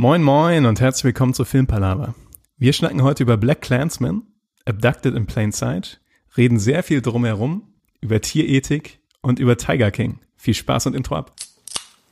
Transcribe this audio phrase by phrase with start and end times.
[0.00, 2.14] Moin moin und herzlich willkommen zu Filmpalava.
[2.56, 4.22] Wir schnacken heute über Black Clansman,
[4.64, 6.00] Abducted in Plain Sight,
[6.38, 7.64] reden sehr viel drumherum,
[8.00, 10.20] über Tierethik und über Tiger King.
[10.38, 11.34] Viel Spaß und Intro ab.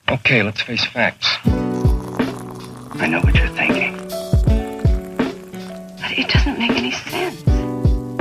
[0.07, 1.39] Okay, let's face facts.
[1.47, 3.97] I know what you're thinking.
[5.97, 7.43] But it doesn't make any sense.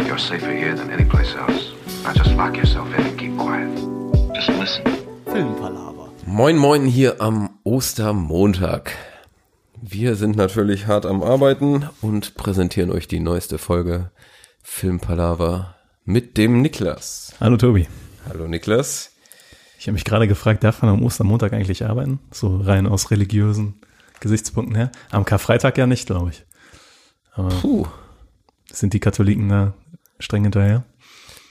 [0.07, 1.73] You're safer here than any place else.
[2.05, 3.67] Now just lock yourself in and keep quiet.
[4.33, 4.83] Just listen.
[6.25, 8.93] Moin Moin hier am Ostermontag.
[9.81, 14.11] Wir sind natürlich hart am Arbeiten und präsentieren euch die neueste Folge
[14.63, 17.35] Filmpalava mit dem Niklas.
[17.39, 17.87] Hallo Tobi.
[18.27, 19.11] Hallo Niklas.
[19.79, 22.19] Ich habe mich gerade gefragt, darf man am Ostermontag eigentlich arbeiten?
[22.31, 23.75] So rein aus religiösen
[24.19, 24.91] Gesichtspunkten her.
[25.11, 26.45] Am Karfreitag ja nicht, glaube ich.
[27.33, 27.85] Aber Puh,
[28.71, 29.73] sind die Katholiken da
[30.19, 30.85] streng hinterher?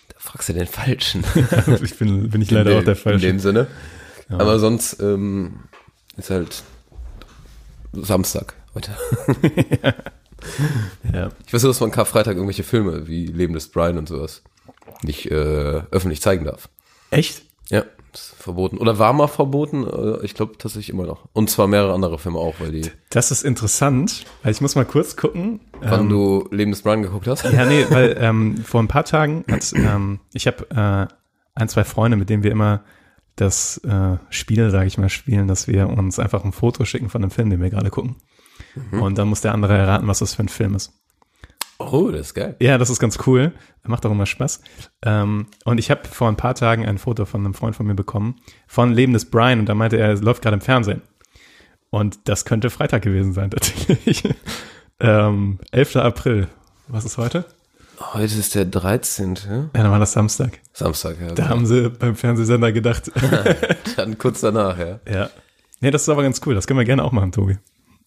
[0.08, 1.24] da fragst du den Falschen.
[1.82, 3.26] ich bin, bin ich leider in auch der dem, Falsche.
[3.26, 3.68] In dem Sinne.
[4.28, 5.60] Aber sonst ähm,
[6.16, 6.64] ist halt
[8.04, 8.92] Samstag heute.
[11.12, 11.30] Ja.
[11.46, 14.42] Ich weiß nur, dass man Karfreitag irgendwelche Filme wie Leben des Brian und sowas
[15.02, 16.68] nicht äh, öffentlich zeigen darf.
[17.10, 17.42] Echt?
[17.68, 18.78] Ja, ist verboten.
[18.78, 21.28] Oder war mal verboten, äh, ich glaube tatsächlich immer noch.
[21.32, 24.84] Und zwar mehrere andere Filme auch, weil die, Das ist interessant, weil ich muss mal
[24.84, 25.60] kurz gucken.
[25.80, 27.44] wann ähm, du Leben des Brian geguckt hast.
[27.44, 31.14] Ja, nee, weil ähm, vor ein paar Tagen hat, ähm, ich habe äh,
[31.54, 32.82] ein, zwei Freunde, mit denen wir immer
[33.36, 37.20] das äh, Spiel, sage ich mal, spielen, dass wir uns einfach ein Foto schicken von
[37.20, 38.16] dem Film, den wir gerade gucken.
[38.90, 40.92] Und dann muss der andere erraten, was das für ein Film ist.
[41.78, 42.56] Oh, das ist geil.
[42.60, 43.52] Ja, das ist ganz cool.
[43.84, 44.60] Macht auch immer Spaß.
[45.02, 47.94] Ähm, und ich habe vor ein paar Tagen ein Foto von einem Freund von mir
[47.94, 51.02] bekommen von Leben des Brian und da meinte er, es läuft gerade im Fernsehen.
[51.90, 54.22] Und das könnte Freitag gewesen sein, tatsächlich.
[55.00, 55.96] ähm, 11.
[55.96, 56.48] April.
[56.88, 57.44] Was ist heute?
[57.98, 59.34] Heute ist der 13.
[59.48, 60.60] Ja, dann war das Samstag.
[60.72, 61.32] Samstag, ja.
[61.32, 63.10] Da haben sie beim Fernsehsender gedacht.
[63.96, 65.00] Dann kurz danach, ja.
[65.10, 65.30] ja.
[65.80, 66.54] Nee, das ist aber ganz cool.
[66.54, 67.56] Das können wir gerne auch machen, Tobi.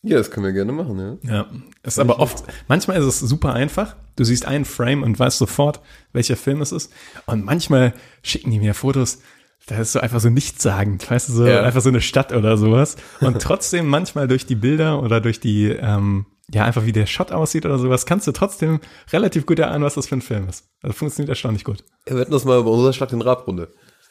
[0.04, 1.34] Ja, das können wir gerne machen, ja.
[1.34, 1.46] Ja.
[1.84, 3.96] Das ist aber oft, manchmal ist es super einfach.
[4.16, 5.82] Du siehst einen Frame und weißt sofort,
[6.14, 6.92] welcher Film es ist.
[7.26, 9.20] Und manchmal schicken die mir Fotos,
[9.68, 11.64] da ist so einfach so nichtssagend, weißt du, so Ja.
[11.64, 12.96] einfach so eine Stadt oder sowas.
[13.22, 17.32] Und trotzdem manchmal durch die Bilder oder durch die, ähm, ja, einfach wie der Shot
[17.32, 18.80] aussieht oder sowas, kannst du trotzdem
[19.12, 20.70] relativ gut erahnen, was das für ein Film ist.
[20.82, 21.84] Also funktioniert erstaunlich gut.
[22.06, 23.70] Wir hatten das mal bei unserer Schlag den Rabrunde.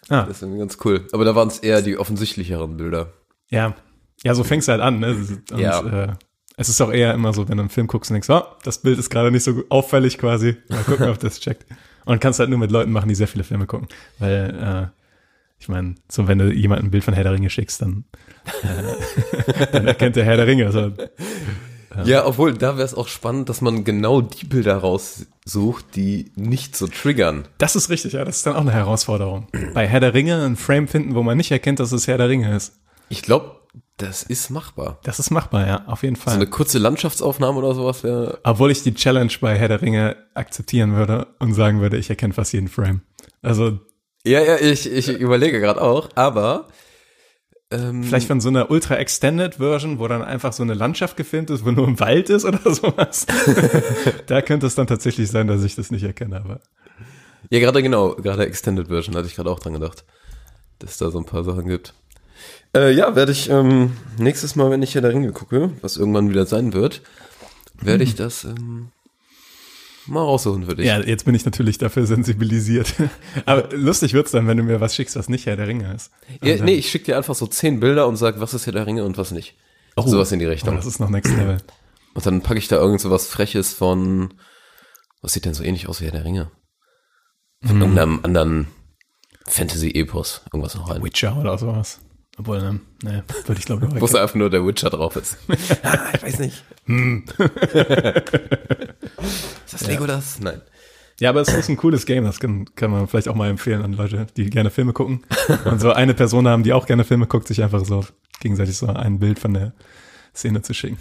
[0.08, 1.06] Ah, Das ist ganz cool.
[1.12, 3.12] Aber da waren es eher die offensichtlicheren Bilder.
[3.50, 3.74] Ja,
[4.24, 5.00] ja, so fängst du halt an.
[5.00, 5.16] Ne?
[5.52, 5.80] Und, Ja.
[6.04, 6.14] Äh,
[6.56, 8.78] es ist auch eher immer so, wenn du einen Film guckst und denkst, oh, das
[8.82, 10.56] Bild ist gerade nicht so auffällig quasi.
[10.68, 11.66] Mal gucken, ob das checkt.
[12.04, 13.86] Und kannst halt nur mit Leuten machen, die sehr viele Filme gucken.
[14.18, 14.98] Weil, äh,
[15.60, 18.04] ich meine, so wenn du jemandem ein Bild von Herr der Ringe schickst, dann,
[18.62, 20.66] äh, dann erkennt der Herr der Ringe.
[20.66, 20.92] Also,
[22.06, 26.76] Ja, obwohl, da wäre es auch spannend, dass man genau die Bilder raussucht, die nicht
[26.76, 27.48] so triggern.
[27.58, 29.46] das ist richtig, ja, das ist dann auch eine Herausforderung.
[29.74, 32.28] Bei Herr der Ringe einen Frame finden, wo man nicht erkennt, dass es Herr der
[32.28, 32.74] Ringe ist.
[33.08, 33.56] Ich glaube,
[33.96, 34.98] das ist machbar.
[35.02, 36.34] Das ist machbar, ja, auf jeden So Fall.
[36.34, 38.38] eine kurze Landschaftsaufnahme oder sowas wäre.
[38.44, 42.32] Obwohl ich die Challenge bei Herr der Ringe akzeptieren würde und sagen würde, ich erkenne
[42.32, 43.00] fast jeden Frame.
[43.42, 43.78] Also
[44.24, 46.68] Ja, ja, ich, ich überlege gerade auch, aber
[47.70, 51.50] ähm, vielleicht von so einer ultra extended Version, wo dann einfach so eine Landschaft gefilmt
[51.50, 53.26] ist, wo nur ein Wald ist oder sowas.
[54.26, 56.60] da könnte es dann tatsächlich sein, dass ich das nicht erkenne, aber
[57.50, 60.04] Ja, gerade genau, gerade Extended Version hatte ich gerade auch dran gedacht,
[60.78, 61.94] dass da so ein paar Sachen gibt.
[62.74, 66.30] Äh, ja, werde ich ähm, nächstes Mal, wenn ich hier der Ringe gucke, was irgendwann
[66.30, 67.02] wieder sein wird,
[67.80, 68.88] werde ich das ähm,
[70.08, 70.86] mal raussuchen für dich.
[70.86, 72.94] ja, jetzt bin ich natürlich dafür sensibilisiert.
[73.46, 76.10] aber lustig wird's dann, wenn du mir was schickst, was nicht Herr der Ringe ist.
[76.42, 78.86] Ja, nee, ich schicke dir einfach so zehn Bilder und sag, was ist hier der
[78.86, 79.56] Ringe und was nicht.
[79.96, 80.76] Sowas in die Oh, Richtung.
[80.76, 81.58] das ist noch Next Level.
[82.14, 84.34] Und dann packe ich da irgend so was Freches von,
[85.22, 86.50] was sieht denn so ähnlich aus wie Herr der Ringe?
[87.62, 87.80] Von Hm.
[87.82, 88.68] irgendeinem anderen
[89.46, 91.02] Fantasy-Epos, irgendwas noch rein.
[91.02, 92.00] Witcher oder sowas.
[92.38, 95.38] Obwohl, ne, ne, würde ich glaube Wo es einfach nur der Witcher drauf ist.
[95.82, 96.64] ah, ich weiß nicht.
[96.86, 97.24] Hm.
[99.66, 100.38] ist das Legolas?
[100.40, 100.62] Nein.
[101.20, 103.82] Ja, aber es ist ein cooles Game, das kann, kann man vielleicht auch mal empfehlen
[103.82, 105.24] an Leute, die gerne Filme gucken.
[105.64, 108.04] Und so eine Person haben, die auch gerne Filme guckt, sich einfach so
[108.38, 109.72] gegenseitig so ein Bild von der
[110.32, 110.98] Szene zu schicken.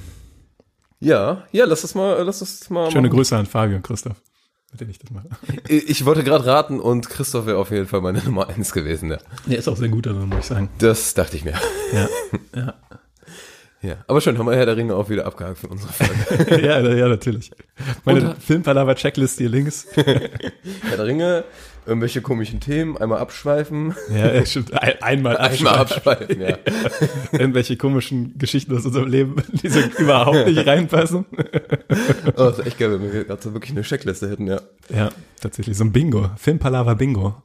[1.00, 2.90] Ja, ja, lass das mal, lass das mal.
[2.90, 3.16] Schöne machen.
[3.16, 4.20] Grüße an Fabio und Christoph,
[4.72, 5.28] mit denen ich das mache.
[5.68, 9.12] Ich wollte gerade raten und Christoph wäre auf jeden Fall meine Nummer eins gewesen.
[9.12, 9.18] Ja.
[9.46, 10.70] Der ist auch sehr gut darin, muss ich sagen.
[10.80, 11.54] Das dachte ich mir.
[11.94, 12.08] Ja,
[12.56, 12.74] ja.
[13.82, 16.62] Ja, aber schön, haben wir Herr der Ringe auch wieder abgehakt für unsere Folge.
[16.66, 17.52] ja, ja, natürlich.
[18.06, 19.86] Meine Filmpalava-Checklist hier links.
[19.94, 21.44] Herr der Ringe,
[21.86, 24.74] irgendwelche komischen Themen, einmal abschweifen, Ja, stimmt.
[24.74, 26.26] Ein, einmal einmal abschreiben.
[26.28, 26.58] abschweifen, ja.
[27.34, 31.26] Irgendwelche komischen Geschichten aus unserem Leben, die so überhaupt nicht reinpassen.
[31.32, 34.60] Oh, das ist echt geil, wenn wir gerade so wirklich eine Checkliste hätten, ja.
[34.90, 35.10] Ja,
[35.40, 35.78] tatsächlich.
[35.78, 36.32] So ein Bingo.
[36.38, 37.44] Filmpalava Bingo.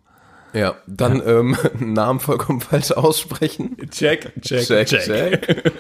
[0.52, 3.76] Ja, dann ähm, Namen vollkommen falsch aussprechen.
[3.90, 5.72] Check, check, Check, check.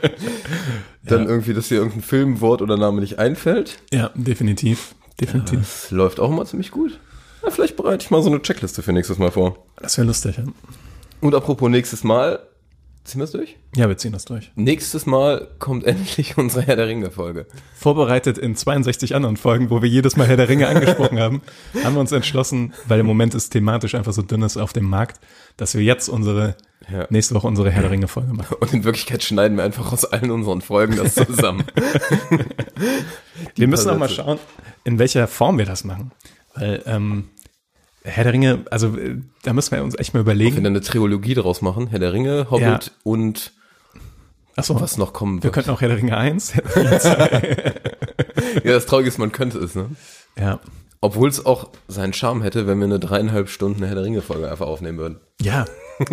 [1.02, 3.78] Dann irgendwie, dass dir irgendein Filmwort oder Name nicht einfällt.
[3.92, 4.94] Ja, definitiv.
[5.20, 5.58] Definitiv.
[5.58, 6.98] Das läuft auch immer ziemlich gut.
[7.42, 9.58] Ja, vielleicht bereite ich mal so eine Checkliste für nächstes Mal vor.
[9.76, 10.36] Das wäre lustig.
[10.38, 10.44] Ja?
[11.20, 12.40] Und apropos nächstes Mal,
[13.04, 13.56] ziehen wir es durch?
[13.74, 14.50] ja, wir ziehen das durch.
[14.54, 17.46] Nächstes Mal kommt endlich unsere Herr der Ringe-Folge.
[17.74, 21.42] Vorbereitet in 62 anderen Folgen, wo wir jedes Mal Herr der Ringe angesprochen haben,
[21.84, 25.20] haben wir uns entschlossen, weil im Moment ist thematisch einfach so dünnes auf dem Markt,
[25.56, 26.56] dass wir jetzt unsere,
[26.90, 27.06] Ja.
[27.10, 28.56] nächste Woche unsere Herr der Ringe Folge machen.
[28.60, 31.64] Und in Wirklichkeit schneiden wir einfach aus allen unseren Folgen das zusammen.
[33.56, 34.38] Wir müssen auch mal schauen,
[34.84, 36.12] in welcher Form wir das machen.
[36.54, 37.28] Weil, ähm,
[38.04, 40.66] Herr der Ringe, also äh, da müssen wir uns echt mal Wenn wir überlegen.
[40.66, 42.80] eine Trilogie daraus machen, Herr der Ringe, Hobbit Ja.
[43.04, 43.52] und
[44.56, 45.54] Achso, was noch kommen wir wird.
[45.54, 46.54] könnten auch Herr der Ringe 1.
[48.64, 49.86] Ja, das Traurige ist, man könnte es, ne?
[50.38, 50.60] ja.
[51.04, 54.66] Obwohl es auch seinen Charme hätte, wenn wir eine dreieinhalb Stunden Herr der Ringe-Folge einfach
[54.68, 55.18] aufnehmen würden.
[55.40, 55.64] Ja,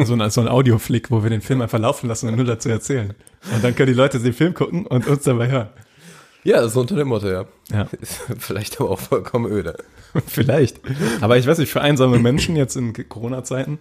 [0.03, 2.69] so ein, so ein Audioflick, wo wir den Film einfach laufen lassen und nur dazu
[2.69, 3.13] erzählen.
[3.53, 5.69] Und dann können die Leute den Film gucken und uns dabei hören.
[6.43, 7.45] Ja, so unter dem Motto, ja.
[7.71, 7.87] Ja,
[8.39, 9.77] vielleicht aber auch vollkommen öde.
[10.27, 10.79] vielleicht.
[11.21, 13.79] Aber ich weiß nicht, für einsame Menschen jetzt in Corona-Zeiten,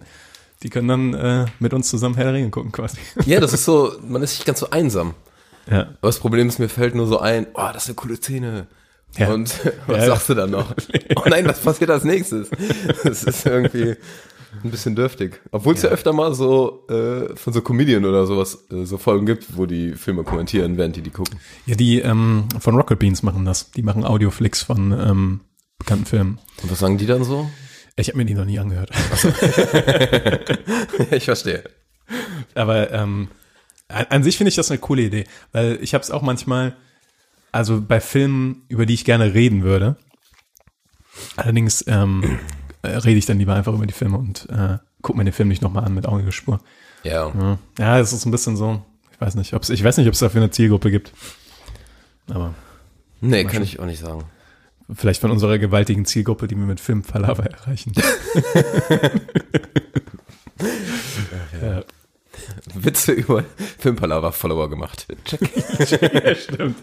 [0.63, 2.97] die können dann äh, mit uns zusammen Herr der Ringe gucken quasi.
[3.25, 5.13] Ja, das ist so, man ist nicht ganz so einsam.
[5.69, 5.81] Ja.
[5.81, 8.67] Aber das Problem ist, mir fällt nur so ein, oh, das ist eine coole Szene.
[9.17, 9.29] Ja.
[9.33, 9.51] Und
[9.87, 10.75] was Ja, sagst du dann noch?
[11.15, 12.49] Oh nein, was passiert als nächstes?
[13.03, 13.95] Das ist irgendwie
[14.63, 15.41] ein bisschen dürftig.
[15.51, 15.89] Obwohl es ja.
[15.89, 19.93] öfter mal so äh, von so Comedian oder sowas äh, so Folgen gibt, wo die
[19.93, 21.39] Filme kommentieren, während die die gucken.
[21.65, 23.71] Ja, die ähm, von Rocket Beans machen das.
[23.71, 25.41] Die machen Audioflicks von ähm,
[25.77, 26.39] bekannten Filmen.
[26.61, 27.49] Und was sagen die dann so?
[27.95, 28.91] Ich habe mir die noch nie angehört.
[31.11, 31.63] ich verstehe.
[32.55, 33.27] Aber ähm,
[33.87, 36.75] an, an sich finde ich das eine coole Idee, weil ich habe es auch manchmal,
[37.51, 39.97] also bei Filmen, über die ich gerne reden würde.
[41.35, 42.39] Allerdings ähm,
[42.81, 45.49] äh, rede ich dann lieber einfach über die Filme und äh, guck mir den Film
[45.49, 46.59] nicht nochmal an mit Augespur.
[47.03, 47.31] Ja.
[47.33, 48.81] Ja, ja, es ist ein bisschen so.
[49.13, 51.11] Ich weiß nicht, ob's, ich weiß nicht, ob es dafür eine Zielgruppe gibt.
[52.29, 52.53] Aber
[53.21, 54.23] Nee, kann ich auch nicht sagen.
[54.93, 57.91] vielleicht von unserer gewaltigen Zielgruppe, die wir mit Filmpalava erreichen.
[61.61, 61.83] ja,
[62.75, 63.43] Witze über
[63.79, 65.07] Filmpalava-Follower gemacht.
[65.25, 65.41] Check.
[66.23, 66.77] ja, stimmt.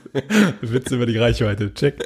[0.61, 1.73] Witz über die Reichweite.
[1.75, 2.05] Check.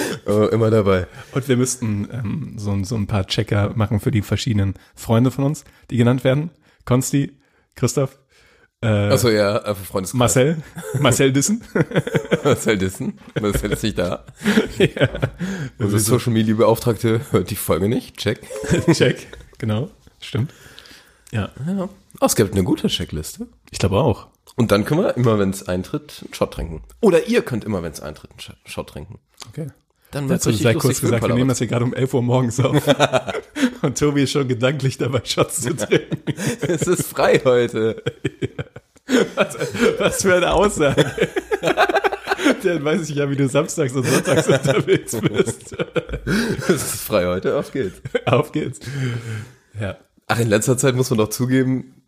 [0.26, 1.06] Oh, immer dabei.
[1.32, 5.44] Und wir müssten ähm, so, so ein paar Checker machen für die verschiedenen Freunde von
[5.44, 6.50] uns, die genannt werden.
[6.84, 7.32] Konsti,
[7.74, 8.18] Christoph,
[8.82, 10.18] äh, Achso, ja, einfach Freundeskreis.
[10.18, 10.62] Marcel,
[10.98, 11.62] Marcel Dissen.
[12.44, 13.18] Marcel Dissen.
[13.40, 14.24] Marcel ist nicht da.
[14.78, 15.08] ja.
[15.78, 18.16] Unsere Social Media Beauftragte hört die Folge nicht.
[18.16, 18.40] Check.
[18.92, 19.28] Check,
[19.58, 19.90] genau,
[20.20, 20.52] stimmt.
[21.30, 21.88] Ja, Ja.
[22.20, 23.46] Oh, es gibt eine gute Checkliste.
[23.70, 24.28] ich glaube auch.
[24.56, 26.82] Und dann können wir immer, wenn es eintritt, einen Shot trinken.
[27.00, 29.18] Oder ihr könnt immer, wenn es eintritt, einen Sh- Shot trinken.
[29.48, 29.68] Okay.
[30.12, 32.60] Dann Dazu richtig sei kurz gesagt, wir nehmen das hier gerade um 11 Uhr morgens
[32.60, 32.76] auf.
[33.82, 36.22] Und Tobi ist schon gedanklich dabei, Shots zu trinken.
[36.60, 38.02] Es ist frei heute.
[39.34, 39.58] Was,
[39.98, 41.04] was für eine Aussage.
[42.62, 45.76] Dann weiß ich ja, wie du samstags und sonntags unterwegs bist.
[46.24, 47.58] Es ist frei heute.
[47.58, 48.00] Auf geht's.
[48.24, 48.78] Auf geht's.
[49.78, 49.98] Ja,
[50.28, 52.01] Ach, in letzter Zeit muss man doch zugeben,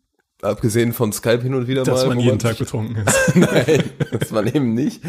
[0.45, 2.11] abgesehen von Skype hin und wieder dass mal.
[2.11, 3.37] man wo jeden Tag betrunken ist.
[3.37, 3.83] Nein,
[4.13, 5.03] das war eben nicht.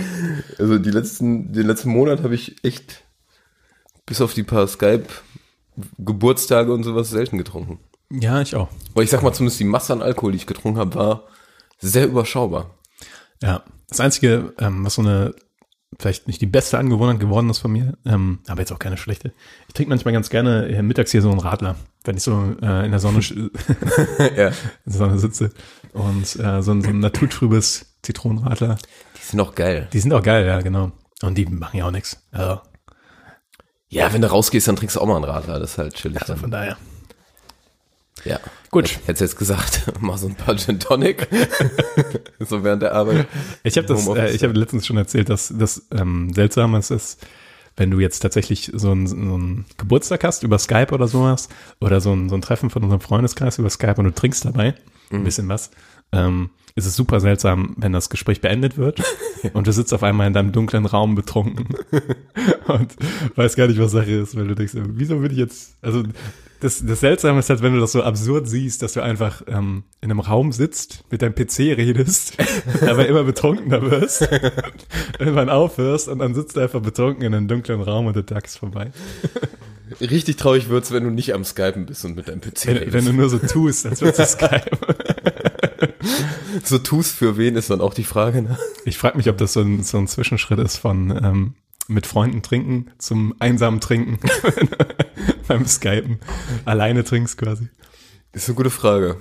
[0.57, 3.03] Also die letzten, den letzten Monat habe ich echt
[4.05, 5.05] bis auf die paar Skype
[5.97, 7.79] Geburtstage und sowas selten getrunken.
[8.09, 8.69] Ja, ich auch.
[8.93, 11.23] Aber ich sag mal, zumindest die Masse an Alkohol, die ich getrunken habe, war
[11.79, 12.71] sehr überschaubar.
[13.41, 15.33] Ja, das Einzige, ähm, was so eine,
[16.00, 19.33] vielleicht nicht die beste Angewohnheit geworden ist von mir, ähm, aber jetzt auch keine schlechte.
[19.67, 22.85] Ich trinke manchmal ganz gerne äh, mittags hier so einen Radler, wenn ich so äh,
[22.85, 23.19] in der Sonne,
[24.19, 24.47] ja.
[24.47, 24.53] in
[24.85, 25.51] der Sonne sitze
[25.93, 28.77] und äh, so, ein, so ein naturtrübes Zitronenradler.
[29.17, 29.88] Die sind auch geil.
[29.91, 30.91] Die sind auch geil, ja, genau.
[31.21, 32.21] Und die machen ja auch nichts.
[32.31, 32.62] Also,
[33.89, 35.59] Ja, wenn du rausgehst, dann trinkst du auch mal einen Radler.
[35.59, 36.21] Das ist halt chillig.
[36.21, 36.62] also von dann.
[36.62, 36.77] daher.
[38.24, 38.39] Ja.
[38.71, 39.00] Gut.
[39.05, 41.27] Hättest jetzt gesagt, mach so ein paar Gin Tonic.
[42.39, 43.27] so während der Arbeit.
[43.63, 47.25] Ich habe das, äh, ich habe letztens schon erzählt, dass das ähm, seltsam ist, ist,
[47.77, 51.50] wenn du jetzt tatsächlich so einen so einen Geburtstag hast über Skype oder sowas
[51.82, 54.75] oder so ein, so ein Treffen von unserem Freundeskreis über Skype und du trinkst dabei
[55.12, 55.72] ein bisschen was,
[56.12, 59.01] ähm, ist es super seltsam, wenn das Gespräch beendet wird
[59.53, 61.67] und du sitzt auf einmal in deinem dunklen Raum betrunken
[62.67, 62.96] und
[63.36, 66.03] weißt gar nicht, was Sache ist, weil du denkst, wieso bin ich jetzt, also
[66.65, 69.84] das, das Seltsame ist halt, wenn du das so absurd siehst, dass du einfach ähm,
[70.01, 72.38] in einem Raum sitzt, mit deinem PC redest,
[72.81, 74.24] aber immer betrunkener wirst,
[75.19, 78.45] irgendwann aufhörst und dann sitzt du einfach betrunken in einem dunklen Raum und der Tag
[78.45, 78.91] ist vorbei.
[80.01, 82.93] Richtig traurig wird's, wenn du nicht am Skypen bist und mit deinem PC Wenn, redest.
[82.93, 84.72] wenn du nur so tust, als würdest du Skype.
[86.63, 88.41] so tust für wen, ist dann auch die Frage.
[88.41, 88.57] Ne?
[88.86, 91.53] Ich frage mich, ob das so ein, so ein Zwischenschritt ist von ähm,
[91.88, 94.19] mit Freunden trinken zum einsamen Trinken.
[95.47, 96.19] beim Skypen
[96.65, 97.69] alleine trinkst quasi.
[98.33, 99.17] Ist eine gute Frage.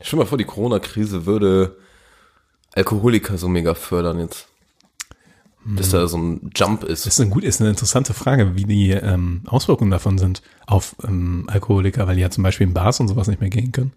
[0.00, 1.76] Stell dir mal vor, die Corona-Krise würde
[2.74, 4.48] Alkoholiker so mega fördern jetzt.
[5.64, 7.06] Dass da so ein Jump ist.
[7.06, 10.96] Das ist eine, gut, ist eine interessante Frage, wie die ähm, Auswirkungen davon sind auf
[11.04, 13.92] ähm, Alkoholiker, weil die ja zum Beispiel in Bars und sowas nicht mehr gehen können.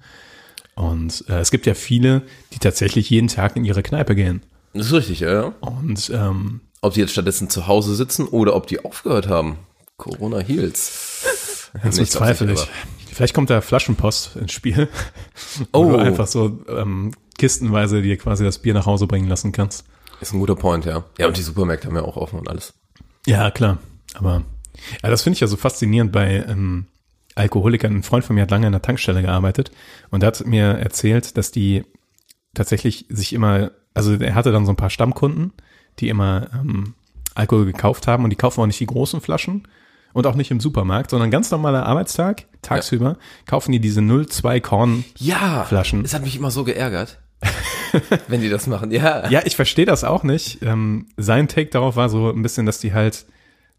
[0.75, 2.21] Und äh, es gibt ja viele,
[2.53, 4.43] die tatsächlich jeden Tag in ihre Kneipe gehen.
[4.73, 5.33] Das ist richtig, ja.
[5.33, 5.53] ja.
[5.61, 9.57] Und ähm, Ob die jetzt stattdessen zu Hause sitzen oder ob die aufgehört haben.
[9.97, 11.14] Corona heals.
[11.83, 12.67] Das bezweifle ich.
[13.11, 14.89] Vielleicht kommt da Flaschenpost ins Spiel.
[15.71, 15.85] Oh.
[15.85, 19.85] Wo du einfach so ähm, kistenweise dir quasi das Bier nach Hause bringen lassen kannst.
[20.19, 21.03] Ist ein guter Point, ja.
[21.17, 22.73] Ja, und die Supermärkte haben ja auch offen und alles.
[23.25, 23.77] Ja, klar.
[24.15, 24.43] Aber
[25.03, 26.87] ja, das finde ich ja so faszinierend bei ähm,
[27.35, 27.95] Alkoholikern.
[27.95, 29.71] Ein Freund von mir hat lange in der Tankstelle gearbeitet
[30.09, 31.83] und der hat mir erzählt, dass die
[32.53, 35.53] tatsächlich sich immer, also er hatte dann so ein paar Stammkunden,
[35.99, 36.95] die immer ähm,
[37.33, 39.67] Alkohol gekauft haben und die kaufen auch nicht die großen Flaschen
[40.15, 45.03] und auch nicht im Supermarkt, sondern ganz normaler Arbeitstag, tagsüber, kaufen die diese 0,2 Korn.
[45.17, 46.05] Ja, Flaschen.
[46.05, 47.19] Es hat mich immer so geärgert,
[48.29, 48.91] wenn die das machen.
[48.91, 49.27] Ja.
[49.29, 50.59] Ja, ich verstehe das auch nicht.
[50.61, 53.25] Ähm, sein Take darauf war so ein bisschen, dass die halt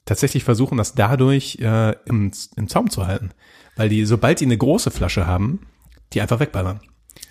[0.05, 3.31] tatsächlich versuchen, das dadurch äh, im, im Zaum zu halten.
[3.75, 5.61] Weil die, sobald die eine große Flasche haben,
[6.12, 6.81] die einfach wegballern.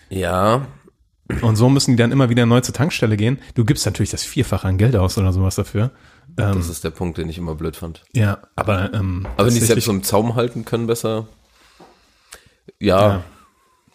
[0.09, 0.65] Ja,
[1.41, 3.37] Und so müssen die dann immer wieder neu zur Tankstelle gehen.
[3.53, 5.91] Du gibst natürlich das Vierfache an Geld aus oder sowas dafür.
[6.37, 8.03] Ähm, das ist der Punkt, den ich immer blöd fand.
[8.13, 11.27] ja, aber ähm, Aber wenn die es selbst im Zaum halten können, besser.
[12.79, 13.23] Ja, Ja.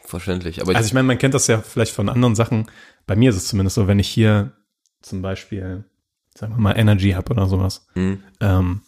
[0.04, 0.60] verständlich.
[0.62, 2.66] Aber Also ich meine, man kennt das ja vielleicht von anderen Sachen.
[3.06, 4.52] Bei mir ist es zumindest so, wenn ich hier
[5.02, 5.84] zum Beispiel,
[6.34, 8.22] sagen wir mal, Energy habe oder sowas, Mhm.
[8.40, 8.80] ähm,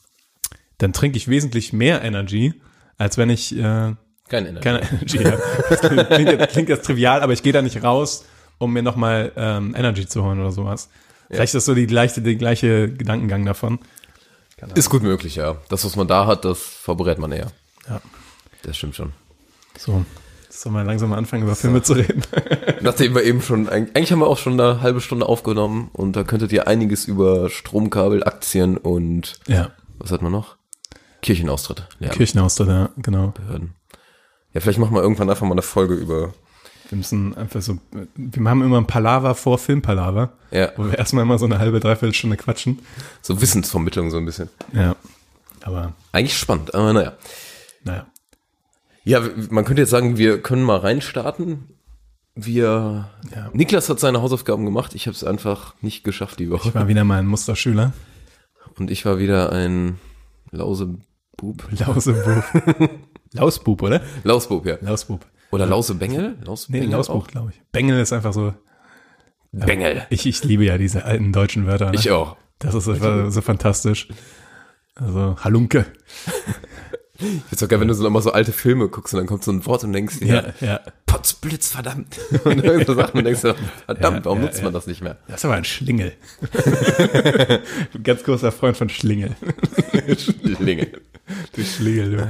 [0.79, 2.55] dann trinke ich wesentlich mehr Energy,
[2.99, 3.95] als wenn ich äh,
[4.29, 4.61] kein Energy.
[4.61, 5.43] keine Energy habe.
[5.69, 8.25] Das klingt, klingt, jetzt, klingt jetzt trivial, aber ich gehe da nicht raus,
[8.59, 10.89] um mir nochmal ähm, Energy zu holen oder sowas.
[11.33, 13.79] Vielleicht ist das so die gleiche, die gleiche Gedankengang davon.
[14.75, 15.57] Ist gut möglich, ja.
[15.69, 17.51] Das, was man da hat, das verbrät man eher.
[17.89, 18.01] Ja.
[18.63, 19.13] Das stimmt schon.
[19.77, 20.05] So,
[20.45, 22.23] jetzt sollen wir langsam mal anfangen, über Filme zu reden.
[22.81, 26.23] Nachdem wir eben schon, eigentlich haben wir auch schon eine halbe Stunde aufgenommen und da
[26.23, 30.57] könntet ihr einiges über Stromkabel, Aktien und ja, was hat man noch?
[31.23, 32.17] Kirchenaustritt lernen.
[32.17, 33.29] Kirchenaustritt, ja, genau.
[33.29, 33.75] Behörden.
[34.53, 36.35] Ja, vielleicht machen wir irgendwann einfach mal eine Folge über.
[36.93, 37.79] Wir müssen einfach so,
[38.17, 41.81] wir haben immer ein Palaver vor Filmpalaver, Ja, wo wir erstmal immer so eine halbe,
[41.81, 42.81] dreiviertel Stunde quatschen.
[43.23, 44.51] so Wissensvermittlung so ein bisschen.
[44.75, 44.95] Ja,
[45.63, 47.15] aber Eigentlich spannend, aber naja.
[47.83, 48.07] naja.
[49.05, 51.65] Ja, man könnte jetzt sagen, wir können mal reinstarten.
[52.35, 53.09] Wir.
[53.35, 53.49] Ja.
[53.55, 54.95] Niklas hat seine Hausaufgaben gemacht.
[54.95, 56.69] Ich habe es einfach nicht geschafft die Woche.
[56.69, 57.95] Ich war wieder mal ein Musterschüler.
[58.79, 59.99] Und ich war wieder ein
[60.51, 61.69] Lausebub.
[61.71, 62.45] Lausebub.
[63.33, 64.03] Lausbub, oder?
[64.25, 64.77] Lausbub, ja.
[64.83, 65.25] Lausbub.
[65.53, 66.37] Oder Lausebengel?
[66.45, 67.27] Lausbengel Nee, Lausbub, auch?
[67.29, 67.61] glaube ich.
[67.73, 68.55] Bengel ist einfach so.
[69.53, 70.07] Bengel.
[70.11, 71.91] Ich, ich liebe ja diese alten deutschen Wörter.
[71.91, 71.97] Ne?
[71.97, 72.37] Ich auch.
[72.59, 74.09] Das ist einfach so fantastisch.
[74.95, 75.87] Also, Halunke.
[77.19, 79.53] Ich find's geil, wenn du so nochmal so alte Filme guckst und dann kommt so
[79.53, 80.81] ein Wort und denkst dir, Ja, ja.
[81.07, 82.19] Potzblitz, verdammt.
[82.45, 83.55] Und irgend so Sachen und denkst dir,
[83.85, 84.65] verdammt, Ja, warum ja, nutzt ja.
[84.65, 85.19] man das nicht mehr?
[85.29, 86.15] Das ist aber ein Schlingel.
[87.95, 89.37] ein ganz großer Freund von Schlingel.
[90.57, 90.89] Schlinge.
[91.55, 92.29] Du Schlingel, du.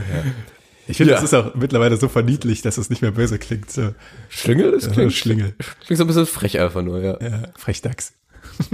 [0.88, 1.16] Ich finde, Ja.
[1.20, 3.70] das ist auch mittlerweile so verniedlicht, dass es nicht mehr böse klingt.
[3.70, 3.94] So.
[4.28, 4.72] Schlingel?
[4.72, 5.54] Das Ja, klingt, Schlingel.
[5.84, 7.20] klingt so ein bisschen frech einfach nur, ja.
[7.20, 8.14] Ja, Frechdachs.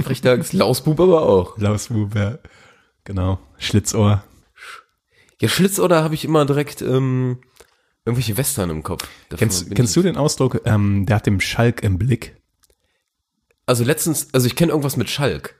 [0.02, 1.58] Frechtags, Lausbub aber auch.
[1.58, 2.38] Lausbub, ja.
[3.04, 3.38] Genau.
[3.58, 4.24] Schlitzohr.
[5.40, 7.38] Ja, Schlitzohr habe ich immer direkt ähm,
[8.04, 9.06] irgendwelche Western im Kopf.
[9.28, 12.36] Davon Kennst, kennst du den Ausdruck, ähm, der hat den Schalk im Blick?
[13.66, 15.54] Also letztens, also ich kenne irgendwas mit Schalk.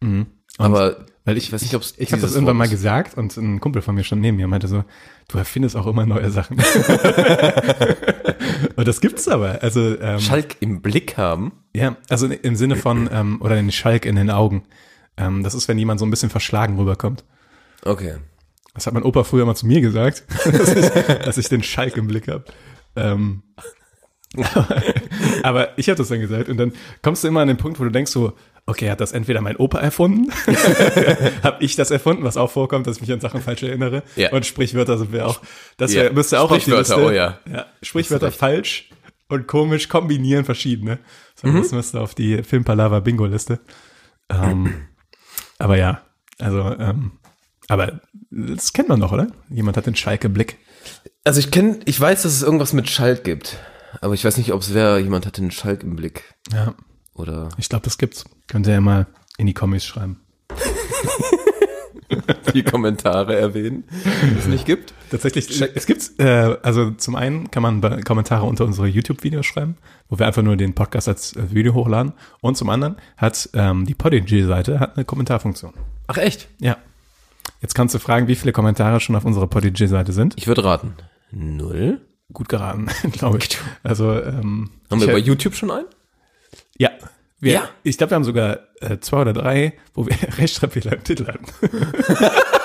[0.00, 0.28] Und
[0.58, 3.82] aber weil ich, weiß nicht, ob Ich habe das irgendwann mal gesagt und ein Kumpel
[3.82, 4.82] von mir stand neben mir und meinte so,
[5.28, 6.56] du erfindest auch immer neue Sachen.
[8.76, 9.62] und das gibt's aber.
[9.62, 11.52] Also ähm, Schalk im Blick haben.
[11.76, 14.62] ja, also im Sinne von ähm, oder den Schalk in den Augen.
[15.18, 17.24] Ähm, das ist, wenn jemand so ein bisschen verschlagen rüberkommt.
[17.84, 18.14] Okay.
[18.72, 20.88] Das hat mein Opa früher mal zu mir gesagt, dass, ich,
[21.26, 22.44] dass ich den Schalk im Blick habe.
[22.96, 23.42] Ähm,
[25.42, 27.84] aber ich habe das dann gesagt und dann kommst du immer an den Punkt, wo
[27.84, 28.32] du denkst so,
[28.66, 30.30] okay, hat das entweder mein Opa erfunden,
[31.42, 34.30] habe ich das erfunden, was auch vorkommt, dass ich mich an Sachen falsch erinnere Ja.
[34.32, 35.40] und Sprichwörter sind wir auch,
[35.78, 36.12] das Ja.
[36.12, 37.06] müsste auch auf die Sprichwörter, Liste.
[37.06, 37.38] oh ja.
[37.50, 38.90] ja Sprichwörter falsch
[39.28, 40.98] und komisch kombinieren verschiedene.
[41.34, 41.58] So, Mhm.
[41.62, 43.60] Das müsste auf die Filmpalava Bingo Liste.
[44.30, 44.74] Ähm,
[45.58, 46.02] aber ja,
[46.38, 47.12] also ähm,
[47.68, 49.28] aber das kennt man doch, oder?
[49.50, 50.56] Jemand hat den Schalke-Blick.
[51.24, 53.58] Also ich kenne, ich weiß, dass es irgendwas mit Schalk gibt.
[54.00, 56.34] Aber ich weiß nicht, ob es wäre, jemand hat den Schalk im Blick.
[56.52, 56.74] Ja,
[57.14, 58.24] Oder ich glaube, das gibt's.
[58.46, 60.20] Könnt ihr ja mal in die Comics schreiben.
[62.54, 63.84] die Kommentare erwähnen,
[64.22, 64.94] die es nicht gibt.
[65.10, 69.76] Tatsächlich, es gibt's, äh, also zum einen kann man Kommentare unter unsere YouTube-Videos schreiben,
[70.08, 72.12] wo wir einfach nur den Podcast als äh, Video hochladen.
[72.40, 75.74] Und zum anderen hat ähm, die Podigy-Seite hat eine Kommentarfunktion.
[76.06, 76.48] Ach echt?
[76.60, 76.76] Ja.
[77.60, 80.34] Jetzt kannst du fragen, wie viele Kommentare schon auf unserer Podigy-Seite sind.
[80.36, 80.94] Ich würde raten.
[81.30, 82.00] Null?
[82.32, 83.58] Gut geraten, glaube ich.
[83.82, 85.86] Also, ähm, Haben wir bei YouTube schon einen?
[86.76, 86.90] Ja.
[87.40, 87.68] Wir, Ja.
[87.84, 91.46] Ich glaube, wir haben sogar äh, zwei oder drei, wo wir Rechtschreibfehler im Titel hatten.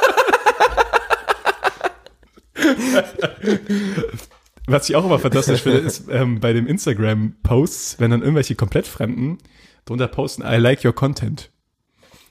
[4.65, 8.87] Was ich auch immer fantastisch finde, ist ähm, bei den Instagram-Posts, wenn dann irgendwelche komplett
[8.87, 9.39] Fremden
[9.85, 11.51] drunter posten, I like your content.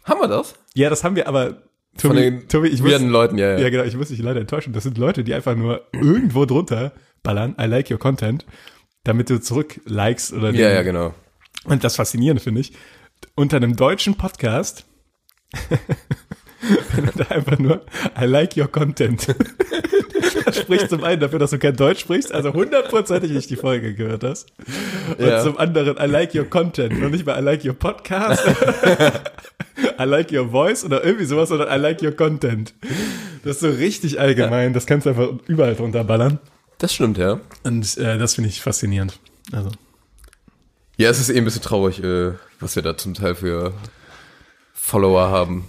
[0.05, 0.55] Haben wir das?
[0.75, 1.63] Ja, das haben wir aber,
[1.97, 3.59] Von Tobi, den Tobi ich muss, Leuten, ja, ja.
[3.59, 4.73] ja genau, ich muss dich leider enttäuschen.
[4.73, 8.45] Das sind Leute, die einfach nur irgendwo drunter ballern, I like your content,
[9.05, 11.15] damit du zurück likest oder Ja, ja, genau.
[11.65, 12.73] und das Faszinierende finde ich,
[13.35, 14.85] unter einem deutschen Podcast
[17.17, 17.85] da einfach nur
[18.21, 19.27] I like your content.
[20.45, 23.95] Das spricht zum einen dafür, dass du kein Deutsch sprichst, also hundertprozentig nicht die Folge
[23.95, 24.53] gehört hast.
[25.19, 25.43] Und Ja.
[25.43, 26.93] zum anderen I like your content.
[27.03, 28.43] Und nicht mal I like your podcast,
[29.99, 32.75] I like your voice oder irgendwie sowas, sondern I like your content.
[33.45, 34.73] Das ist so richtig allgemein.
[34.73, 36.39] Das kannst du einfach überall drunter ballern.
[36.83, 37.39] Das stimmt, ja.
[37.63, 39.21] Und äh, das finde ich faszinierend.
[39.53, 39.71] Also.
[40.97, 43.73] Ja, es ist eh ein bisschen traurig, äh, was wir da zum Teil für
[44.75, 45.65] Follower haben,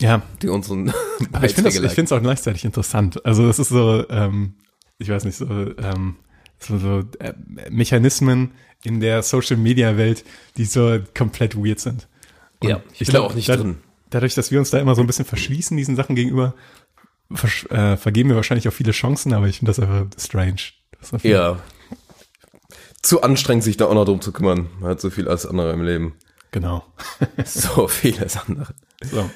[0.00, 0.94] Ja, die unseren
[1.32, 3.24] Aber ich finde es auch gleichzeitig interessant.
[3.26, 4.54] Also das ist so, ähm,
[4.96, 6.16] ich weiß nicht, so, ähm,
[6.58, 7.34] so, so äh,
[7.68, 8.52] Mechanismen
[8.82, 10.24] in der Social-Media-Welt,
[10.56, 12.08] die so komplett weird sind.
[12.60, 13.76] Und Ja, ich bin da glaub, auch nicht da, drin.
[14.08, 16.54] Dadurch, dass wir uns da immer so ein bisschen verschließen, diesen Sachen gegenüber,
[17.30, 20.60] äh, vergeben wir wahrscheinlich auch viele Chancen, aber ich finde das einfach strange.
[21.00, 21.58] Das Ja.
[23.02, 24.68] Zu anstrengend, sich da auch noch drum zu kümmern.
[24.80, 26.14] Man hat so viel als andere im Leben.
[26.50, 26.84] Genau.
[27.44, 28.74] So viel als andere.
[29.02, 29.28] So,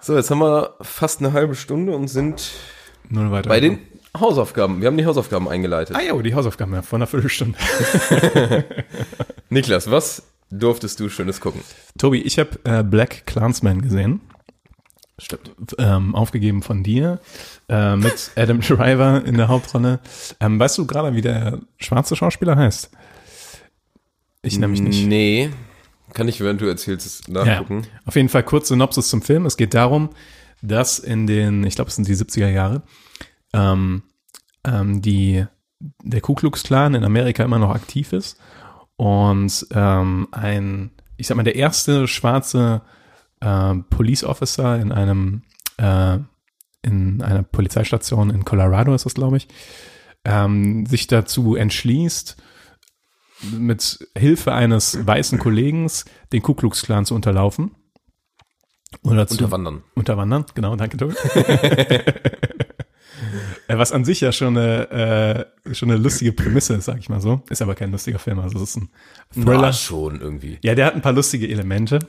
[0.00, 2.50] So, jetzt haben wir fast eine halbe Stunde und sind
[3.08, 3.48] nur weiter.
[3.48, 3.78] bei den
[4.18, 4.80] Hausaufgaben.
[4.80, 5.96] Wir haben die Hausaufgaben eingeleitet.
[5.96, 7.56] Ah ja, die Hausaufgaben ja, vor einer Viertelstunde.
[9.48, 11.62] Niklas, was durftest du Schönes gucken?
[11.98, 14.20] Tobi, ich habe äh, Black Clansman gesehen.
[15.22, 15.52] Stimmt.
[15.78, 17.20] ähm, aufgegeben von dir,
[17.68, 20.00] äh, mit Adam Driver in der Hauptrolle.
[20.40, 22.90] Ähm, weißt du gerade, wie der schwarze Schauspieler heißt?
[24.42, 25.06] Ich nämlich nicht.
[25.06, 25.50] Nee.
[26.14, 27.86] Kann ich, während du erzählst, es Ja, nachgucken?
[28.04, 29.46] auf jeden Fall kurz Synopsis zum Film.
[29.46, 30.10] Es geht darum,
[30.60, 32.82] dass in den, ich glaube, es sind die 70er Jahre,
[33.54, 34.02] ähm,
[34.64, 35.46] ähm, die,
[36.02, 38.38] der Ku Klux Klan in Amerika immer noch aktiv ist
[38.96, 42.82] und ähm, ein, ich sag mal, der erste schwarze
[43.42, 45.42] äh, Police Officer in einem
[45.76, 46.18] äh,
[46.82, 49.48] in einer Polizeistation in Colorado ist das, glaube ich,
[50.24, 52.36] ähm, sich dazu entschließt,
[53.52, 55.90] mit Hilfe eines weißen Kollegen
[56.32, 57.72] den Ku Klux Klan zu unterlaufen.
[59.04, 59.82] Oder zu Unterwandern.
[59.94, 61.14] unterwandern, genau, danke Tobi.
[63.68, 67.08] Äh, Was an sich ja schon eine, äh, schon eine lustige Prämisse ist, sag ich
[67.08, 67.42] mal so.
[67.48, 68.90] Ist aber kein lustiger Film, also es ist ein
[69.32, 69.60] Thriller.
[69.60, 70.58] Na, schon irgendwie.
[70.62, 72.00] Ja, der hat ein paar lustige Elemente,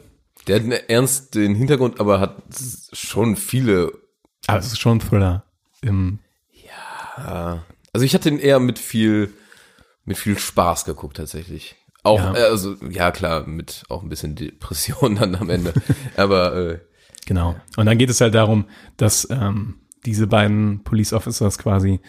[0.47, 2.35] Der hat einen ernsten Hintergrund, aber hat
[2.91, 3.91] schon viele.
[4.47, 5.45] aber es ist schon ein Thriller.
[5.81, 6.19] Im,
[7.93, 9.33] Also ich hatte ihn eher mit viel,
[10.05, 11.75] mit viel Spaß geguckt tatsächlich.
[12.03, 12.33] Auch, Ja.
[12.35, 15.73] äh, also ja klar, mit auch ein bisschen Depression dann am Ende.
[16.17, 16.79] aber äh,
[17.25, 17.55] genau.
[17.77, 18.65] Und dann geht es halt darum,
[18.97, 19.75] dass ähm,
[20.05, 22.01] diese beiden Police Officers quasi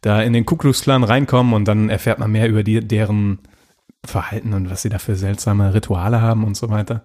[0.00, 3.38] da in den Ku Klux Klan reinkommen und dann erfährt man mehr über die, deren
[4.04, 7.04] Verhalten und was sie da für seltsame Rituale haben und so weiter.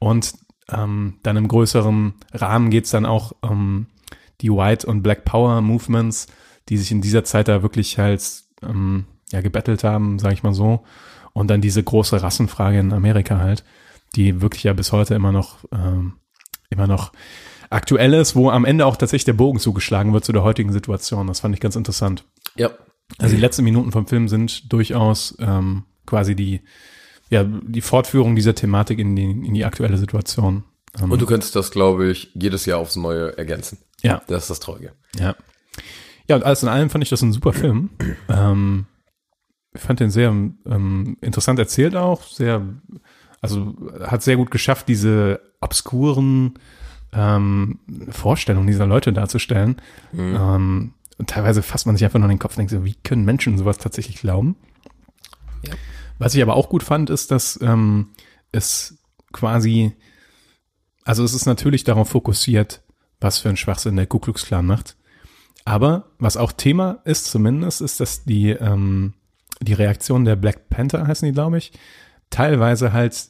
[0.00, 0.34] Und
[0.68, 3.86] ähm, dann im größeren Rahmen geht's dann auch um
[4.40, 6.26] die White und Black Power Movements,
[6.68, 8.22] die sich in dieser Zeit da wirklich halt
[8.62, 10.84] ähm, ja gebettelt haben, sage ich mal so.
[11.32, 13.62] Und dann diese große Rassenfrage in Amerika halt,
[14.16, 16.14] die wirklich ja bis heute immer noch ähm,
[16.70, 17.12] immer noch
[17.68, 21.26] aktuell ist, wo am Ende auch tatsächlich der Bogen zugeschlagen wird zu der heutigen Situation.
[21.26, 22.24] Das fand ich ganz interessant.
[22.56, 22.70] ja,
[23.18, 26.62] Also die letzten Minuten vom Film sind durchaus ähm, quasi die,
[27.30, 30.64] ja, die Fortführung dieser Thematik in die, in die aktuelle Situation.
[31.00, 33.78] Ähm, und du könntest das, glaube ich, jedes Jahr aufs Neue ergänzen.
[34.02, 34.92] ja, Das ist das Traurige.
[35.18, 35.34] ja.
[36.28, 37.90] Ja, und alles in allem fand ich das ein super Film.
[38.28, 38.86] Ähm,
[39.74, 42.62] ich fand den sehr ähm, interessant erzählt auch, sehr,
[43.40, 46.54] also hat sehr gut geschafft, diese obskuren
[47.12, 47.78] ähm,
[48.10, 49.76] Vorstellungen dieser Leute darzustellen.
[50.16, 52.94] Ähm, und teilweise fasst man sich einfach nur in den Kopf und denkt so, wie
[52.94, 54.54] können Menschen sowas tatsächlich glauben?
[55.66, 55.74] Ja.
[56.20, 58.10] Was ich aber auch gut fand, ist, dass ähm,
[58.52, 58.98] es
[59.32, 59.96] quasi,
[61.02, 62.82] also es ist natürlich darauf fokussiert,
[63.20, 64.98] was für ein Schwachsinn der Ku Klux Klan macht.
[65.64, 69.14] Aber was auch Thema ist zumindest, ist, dass die, ähm,
[69.62, 71.72] die Reaktion der Black Panther heißen die, glaube ich,
[72.28, 73.28] teilweise halt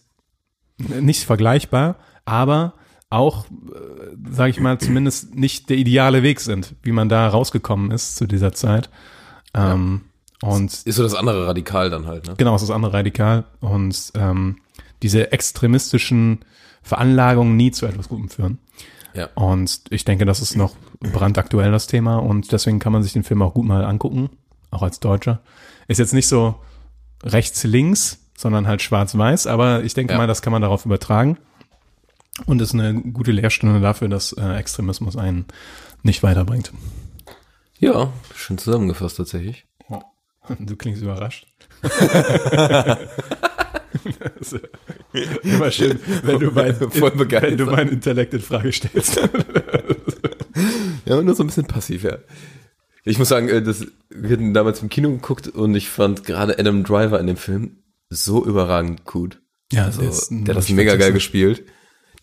[0.79, 2.75] nicht vergleichbar, aber
[3.09, 7.93] auch, äh, sage ich mal, zumindest nicht der ideale Weg sind, wie man da rausgekommen
[7.93, 8.91] ist zu dieser Zeit.
[9.55, 10.03] Ähm,
[10.43, 12.35] Und Ist so das andere Radikal dann halt, ne?
[12.37, 13.45] Genau, ist das andere radikal.
[13.61, 14.57] Und ähm,
[15.03, 16.41] diese extremistischen
[16.83, 18.59] Veranlagungen nie zu etwas Gutem führen.
[19.15, 19.29] Ja.
[19.35, 23.25] Und ich denke, das ist noch brandaktuell das Thema und deswegen kann man sich den
[23.25, 24.31] Film auch gut mal angucken,
[24.71, 25.41] auch als Deutscher.
[25.89, 26.55] Ist jetzt nicht so
[27.25, 30.19] rechts-links, sondern halt schwarz-weiß, aber ich denke Ja.
[30.19, 31.39] mal, das kann man darauf übertragen
[32.47, 35.45] und ist eine gute Lehrstunde dafür, dass äh, Extremismus einen
[36.03, 36.73] nicht weiterbringt.
[37.79, 39.67] Ja, schön zusammengefasst tatsächlich.
[40.61, 41.47] Du klingst überrascht.
[45.43, 49.21] Immer schön, wenn du mein, wenn du mein Intellekt in Frage stellst.
[51.05, 52.19] Ja, nur so ein bisschen passiv, ja.
[53.05, 56.59] Ich muss sagen, äh, das, wir hatten damals im Kino geguckt und ich fand gerade
[56.59, 57.79] Adam Driver in dem Film
[58.11, 59.41] so überragend gut.
[59.73, 60.11] Ja, Also, der
[60.45, 61.65] der hat das mega geil gespielt.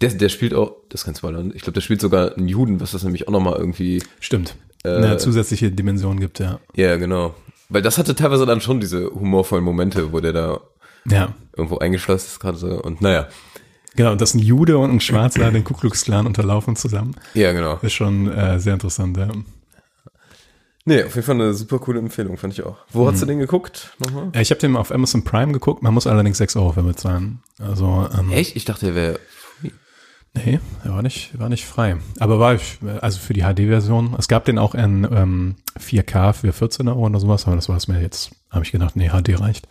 [0.02, 2.80] Der, der spielt auch, das kannst du mal, ich glaube, der spielt sogar einen Juden,
[2.80, 4.56] was das nämlich auch nochmal irgendwie, Stimmt.
[4.84, 6.60] Äh, Eine zusätzliche Dimension gibt, ja.
[6.76, 7.34] ja, genau.
[7.69, 10.60] Weil das hatte teilweise dann schon diese humorvollen Momente, wo der da
[11.10, 11.34] Ja.
[11.56, 13.27] irgendwo eingeschlossen ist gerade so und naja.
[13.95, 17.51] Genau, und dass ein Jude und ein Schwarzer den Ku Klux Klan unterlaufen zusammen, Ja,
[17.51, 17.77] genau.
[17.82, 19.17] ist schon äh, sehr interessant.
[19.17, 19.27] Ja.
[20.86, 22.77] Nee, auf jeden Fall eine super coole Empfehlung, fand ich auch.
[22.93, 23.93] Wo hast du den geguckt?
[23.99, 24.30] Nochmal?
[24.34, 27.39] Äh, Ich habe den auf Amazon Prime geguckt, man muss allerdings 6 Euro für bezahlen.
[27.60, 28.56] Also, ähm, Echt?
[28.56, 29.19] Ich dachte, der wäre.
[30.34, 31.98] Nee, er war nicht, war nicht frei.
[32.20, 34.16] Aber war ich, also für die HD-Version.
[34.18, 37.78] Es gab den auch in ähm, 4K für 14 Euro oder sowas, aber das war
[37.78, 38.32] es mir jetzt.
[38.50, 39.68] Habe ich gedacht, nee, HD reicht.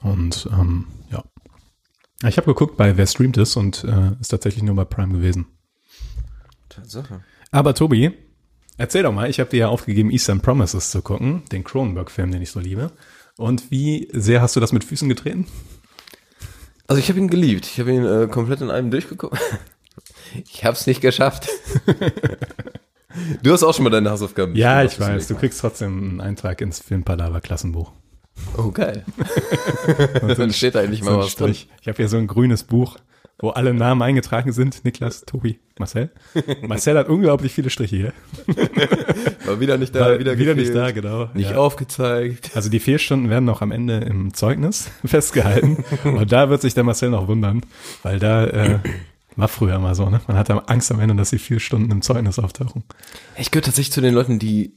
[0.00, 1.22] Und ähm, ja.
[2.26, 5.46] Ich habe geguckt bei Wer streamt es und äh, ist tatsächlich nur bei Prime gewesen.
[6.68, 7.22] Tatsache.
[7.50, 8.12] Aber Tobi,
[8.76, 12.42] erzähl doch mal, ich habe dir ja aufgegeben, Eastern Promises zu gucken, den Cronenberg-Film, den
[12.42, 12.92] ich so liebe.
[13.36, 15.46] Und wie sehr hast du das mit Füßen getreten?
[16.86, 17.66] Also ich habe ihn geliebt.
[17.66, 19.38] Ich habe ihn äh, komplett in einem durchgeguckt.
[20.50, 21.48] Ich habe es nicht geschafft.
[23.42, 24.56] du hast auch schon mal deine Hausaufgaben.
[24.56, 25.28] Ja, ich weiß.
[25.28, 27.92] Du kriegst trotzdem einen Eintrag ins Filmpalaver-Klassenbuch.
[28.56, 29.04] Oh, geil.
[30.36, 31.54] Dann steht da endlich So mal was drin.
[31.54, 31.68] Strich.
[31.82, 32.96] Ich habe hier so ein grünes Buch,
[33.38, 34.84] wo alle Namen eingetragen sind.
[34.84, 36.10] Niklas, Tobi, Marcel.
[36.62, 38.12] Marcel hat unglaublich viele Striche hier.
[39.46, 41.28] War wieder nicht da, War wieder, wieder nicht da, genau.
[41.34, 41.56] Nicht Ja.
[41.56, 42.50] aufgezeigt.
[42.54, 45.84] Also die Fehlstunden werden noch am Ende im Zeugnis festgehalten.
[46.04, 47.60] Und da wird sich der Marcel noch wundern,
[48.02, 48.78] weil da äh,
[49.36, 50.20] war früher mal so, ne?
[50.28, 52.84] Man hatte Angst am Ende, dass die Fehlstunden im Zeugnis auftauchen.
[53.36, 54.72] Ich gehöre tatsächlich zu den Leuten, die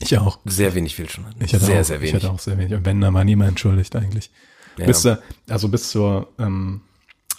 [0.00, 0.38] Ich auch.
[0.44, 1.34] sehr wenig Fehlstunden.
[1.42, 2.14] Ich hatte sehr, auch, sehr Ich wenig.
[2.22, 2.74] hatte auch sehr wenig.
[2.74, 4.30] Und wenn, dann war niemand entschuldigt eigentlich.
[4.78, 4.86] Ja.
[4.86, 6.82] Bis, zur- also bis zur, ähm,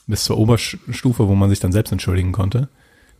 [0.07, 2.69] bis zur Oberstufe, wo man sich dann selbst entschuldigen konnte.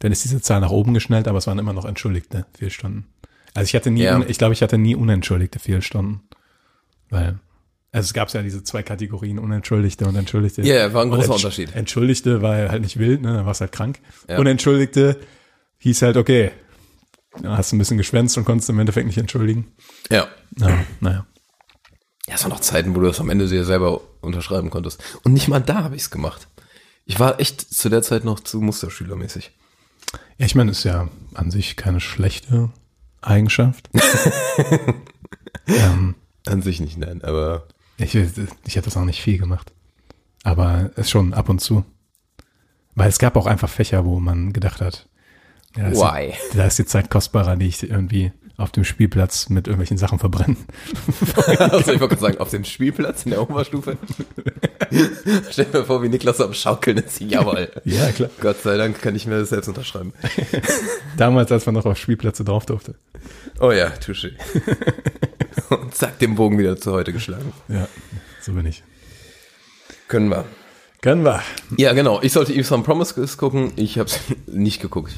[0.01, 3.05] Dann ist diese Zahl nach oben geschnellt, aber es waren immer noch entschuldigte Fehlstunden.
[3.53, 4.19] Also ich hatte nie, Ja.
[4.27, 6.21] ich glaube, ich hatte nie unentschuldigte Fehlstunden.
[7.09, 7.39] Weil,
[7.91, 10.61] also es gab ja diese zwei Kategorien, unentschuldigte und entschuldigte.
[10.63, 11.75] Ja, ja, war ein großer entsch- Unterschied.
[11.75, 13.99] Entschuldigte war halt nicht wild, ne, dann warst halt krank.
[14.29, 14.39] Ja.
[14.39, 15.19] Unentschuldigte
[15.79, 16.51] hieß halt, okay,
[17.43, 19.71] hast du ein bisschen geschwänzt und konntest im Endeffekt nicht entschuldigen.
[20.09, 20.27] Ja.
[20.57, 21.25] Ja, naja.
[22.27, 25.03] Ja, es waren noch Zeiten, wo du das am Ende dir selber unterschreiben konntest.
[25.23, 26.47] Und nicht mal da habe ich es gemacht.
[27.05, 29.51] Ich war echt zu der Zeit noch zu Musterschülermäßig.
[30.38, 32.69] Ja, ich meine, ist ja an sich keine schlechte
[33.21, 33.89] Eigenschaft.
[35.67, 36.15] ähm,
[36.47, 39.71] An sich nicht, nein, aber ich, ich hätte das auch nicht viel gemacht.
[40.43, 41.86] Aber es schon ab und zu.
[42.95, 45.08] Weil es gab auch einfach Fächer, wo man gedacht hat,
[45.78, 46.34] ja, da ist Why?
[46.52, 50.19] Die, da ist die Zeit kostbarer, die ich irgendwie auf dem Spielplatz mit irgendwelchen Sachen
[50.19, 50.57] verbrenne.
[51.57, 53.97] also ich wollte sagen, auf dem Spielplatz in der Oberstufe.
[55.51, 57.21] Stell dir mal vor, wie Niklas so am Schaukeln ist.
[57.21, 57.71] Jawohl.
[57.85, 58.29] Ja, klar.
[58.39, 60.13] Gott sei Dank kann ich mir das selbst unterschreiben.
[61.17, 62.95] Damals, als man noch auf Spielplätze drauf durfte.
[63.59, 64.33] Oh ja, touché.
[65.69, 67.53] Und zack, den Bogen wieder zu heute geschlagen.
[67.67, 67.87] Ja,
[68.41, 68.83] so bin ich.
[70.07, 70.45] Können wir.
[71.01, 71.41] Können wir.
[71.77, 72.21] Ja, genau.
[72.21, 73.71] Ich sollte Eve's on Promises gucken.
[73.75, 75.13] Ich habe es nicht geguckt.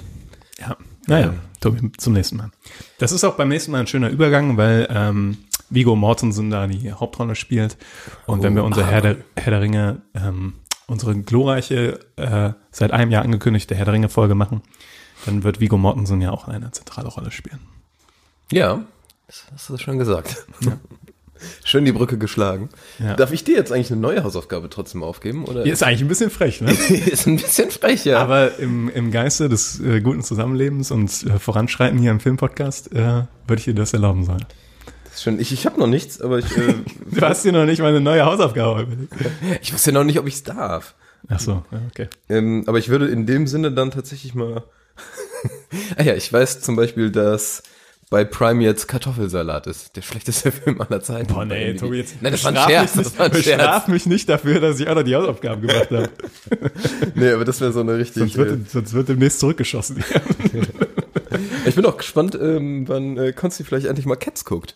[0.59, 2.51] Ja, naja, Tobi, zum nächsten Mal.
[2.97, 5.37] Das ist auch beim nächsten Mal ein schöner Übergang, weil ähm,
[5.69, 7.77] Vigo Mortensen da die Hauptrolle spielt.
[8.25, 10.53] Und wenn wir unsere Herr der, Herr der Ringe, ähm,
[10.87, 14.61] unsere glorreiche, äh, seit einem Jahr angekündigte Herr der Ringe-Folge machen,
[15.25, 17.59] dann wird Vigo Mortensen ja auch eine zentrale Rolle spielen.
[18.51, 18.81] Ja,
[19.27, 20.45] das hast du schon gesagt.
[21.63, 22.69] Schön die Brücke geschlagen.
[22.99, 23.15] Ja.
[23.15, 25.45] Darf ich dir jetzt eigentlich eine neue Hausaufgabe trotzdem aufgeben?
[25.45, 25.65] Oder?
[25.65, 26.71] Ist eigentlich ein bisschen frech, ne?
[26.89, 28.19] ist ein bisschen frech, ja.
[28.19, 33.23] Aber im, im Geiste des äh, guten Zusammenlebens und äh, Voranschreiten hier im Filmpodcast äh,
[33.47, 34.45] würde ich dir das erlauben sollen.
[35.05, 35.39] Das ist schön.
[35.39, 36.73] Ich, ich habe noch nichts, aber ich, äh,
[37.11, 39.13] Du hast dir noch nicht mal eine neue Hausaufgabe überlegt.
[39.61, 40.95] ich wusste noch nicht, ob ich es darf.
[41.29, 42.07] Ach so, ja, okay.
[42.29, 44.63] Ähm, aber ich würde in dem Sinne dann tatsächlich mal.
[45.97, 47.63] ah ja, ich weiß zum Beispiel, dass
[48.13, 49.95] bei Prime jetzt Kartoffelsalat ist.
[49.95, 51.33] Der schlechteste Film aller Zeiten.
[51.33, 52.95] Boah, nee, Tobi, jetzt Nein, das war ein Scherz.
[52.95, 53.57] Mich Das war ein nicht, Scherz.
[53.57, 56.09] bestraf mich nicht dafür, dass ich auch noch die Hausaufgaben gemacht habe.
[57.15, 58.19] Nee, aber das wäre so eine richtig.
[58.21, 59.97] sonst, wird, sonst wird demnächst zurückgeschossen.
[59.97, 60.61] äh,
[61.69, 64.75] ich bin auch gespannt, ähm, wann äh, Konsti vielleicht endlich mal Cats guckt.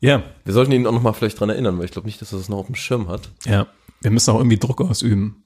[0.00, 2.32] ja, Wir sollten ihn auch noch mal vielleicht dran erinnern, weil ich glaube nicht, dass
[2.32, 3.30] er das noch auf dem Schirm hat.
[3.46, 3.66] ja.
[4.00, 5.42] Wir müssen auch irgendwie Druck ausüben.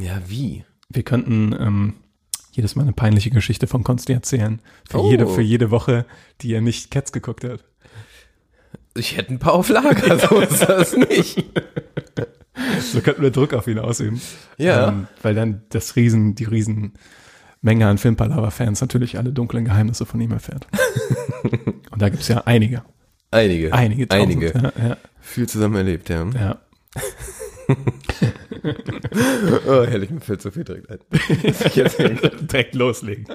[0.00, 0.64] Ja, wie?
[0.88, 1.94] Wir könnten ähm,
[2.56, 4.60] jedes Mal eine peinliche Geschichte von Konsti erzählen.
[4.88, 5.10] Für, Oh.
[5.10, 6.04] jede, für jede Woche,
[6.40, 7.64] die er nicht Cats geguckt hat.
[8.94, 11.44] Ich hätte ein paar auf Lager, so ist das nicht.
[12.92, 14.20] So könnten wir Druck auf ihn ausüben.
[14.56, 14.88] Ja.
[14.88, 16.94] Ähm, weil dann das Riesen, die riesen
[17.60, 20.66] Menge an Filmpalava-Fans natürlich alle dunklen Geheimnisse von ihm erfährt.
[21.90, 22.82] Und da gibt's ja einige.
[23.30, 23.72] Einige.
[23.72, 24.08] Einige.
[24.08, 24.46] tausend, Einige.
[24.78, 26.24] Ja, ja, Viel zusammen erlebt, ja.
[26.30, 26.58] ja.
[29.66, 30.98] Oh, herrlich, mir fällt so viel direkt ein.
[31.74, 33.26] Jetzt- Direkt loslegen.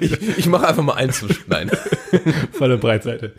[0.00, 1.70] ich, ich mache einfach mal eins Nein.
[2.52, 3.34] Volle Breitseite.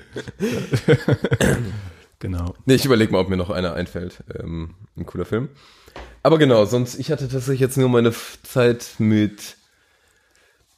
[2.19, 2.55] genau.
[2.65, 4.23] Nee, ich überlege mal, ob mir noch einer einfällt.
[4.39, 5.49] Ähm, ein cooler Film.
[6.21, 9.57] Aber genau, sonst, ich hatte tatsächlich jetzt nur meine Zeit mit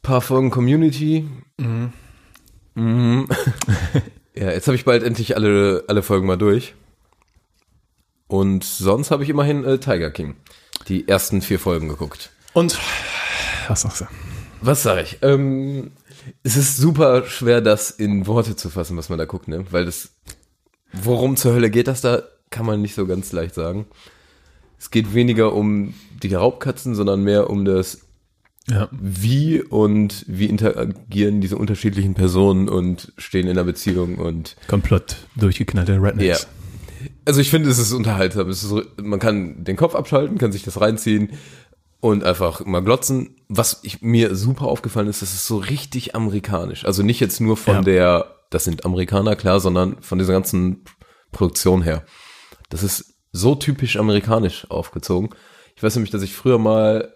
[0.02, 1.28] paar Folgen Community.
[2.76, 3.28] Mhm.
[4.36, 6.74] ja, jetzt habe ich bald endlich alle, alle Folgen mal durch.
[8.28, 10.36] Und sonst habe ich immerhin äh, Tiger King.
[10.88, 12.32] Die ersten vier Folgen geguckt.
[12.54, 12.78] Und
[13.68, 14.06] was sagst du?
[14.62, 15.20] Was sag ich?
[15.22, 15.92] Ähm,
[16.44, 19.66] es ist super schwer, das in Worte zu fassen, was man da guckt, ne?
[19.72, 20.12] Weil das,
[20.92, 23.86] worum zur Hölle geht das da, kann man nicht so ganz leicht sagen.
[24.80, 28.02] Es geht weniger um die Raubkatzen, sondern mehr um das
[28.68, 28.90] Ja.
[28.92, 36.00] Wie und wie interagieren diese unterschiedlichen Personen und stehen in einer Beziehung und Komplott durchgeknallte
[36.20, 36.38] ja.
[37.26, 38.50] Also ich finde, es ist unterhaltsam.
[38.50, 41.32] Es ist so, man kann den Kopf abschalten, kann sich das reinziehen
[42.00, 43.36] und einfach mal glotzen.
[43.48, 46.86] Was ich, mir super aufgefallen ist, das ist so richtig amerikanisch.
[46.86, 47.82] Also nicht jetzt nur von Ja.
[47.82, 50.84] der, das sind Amerikaner, klar, sondern von dieser ganzen
[51.32, 52.04] Produktion her.
[52.70, 55.30] Das ist so typisch amerikanisch aufgezogen.
[55.76, 57.15] Ich weiß nämlich, dass ich früher mal,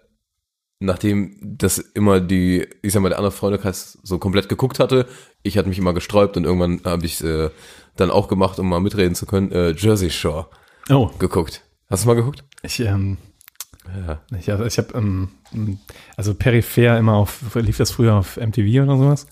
[0.80, 5.06] nachdem das immer die, ich sag mal, der andere Freundekreis so komplett geguckt hatte,
[5.42, 7.50] ich hatte mich immer gesträubt und irgendwann habe ich äh,
[7.96, 10.46] dann auch gemacht, um mal mitreden zu können, äh, Jersey Shore
[10.88, 11.62] Oh, geguckt.
[11.88, 12.42] Hast du mal geguckt?
[12.62, 13.18] ich, ähm,
[14.06, 14.20] Ja.
[14.38, 15.28] ich, hab- ich habe, ähm,
[16.16, 19.26] also peripher immer auf, lief das früher auf MTV oder sowas?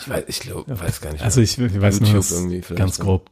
[0.00, 1.22] Ich weiß, ich glaube, weiß gar nicht.
[1.24, 2.24] Also ich, ich weiß nur YouTube
[2.64, 3.30] vielleicht ganz grob,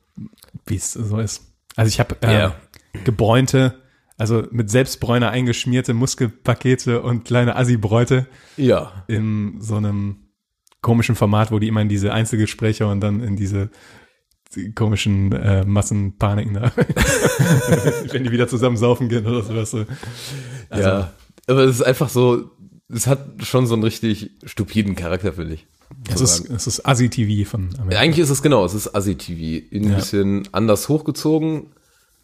[0.66, 1.42] wie es so ist.
[1.76, 2.56] Also ich habe äh, Ja.
[3.04, 3.74] gebräunte,
[4.20, 9.04] also mit Selbstbräuner eingeschmierte Muskelpakete und kleine Assi-Bräute ja.
[9.08, 10.28] in so einem
[10.82, 13.70] komischen Format, wo die immer in diese Einzelgespräche und dann in diese
[14.54, 16.72] die komischen äh, Massenpaniken da,
[18.10, 19.70] wenn die wieder zusammen saufen gehen oder sowas.
[19.70, 19.84] So.
[20.68, 21.12] Also, ja.
[21.46, 22.50] Aber es ist einfach so,
[22.88, 25.66] es hat schon so einen richtig stupiden Charakter, finde ich.
[26.12, 28.00] Es ist, es ist Assi-TV von Amerika.
[28.00, 29.66] Eigentlich ist es genau, es ist Assi-TV.
[29.74, 29.96] Ein Ja.
[29.96, 31.68] bisschen anders hochgezogen,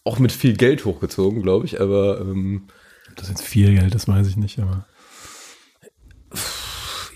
[0.06, 2.68] auch mit viel Geld hochgezogen, glaube ich, aber ähm,
[3.16, 4.86] Das ist jetzt viel Geld, das weiß ich nicht, aber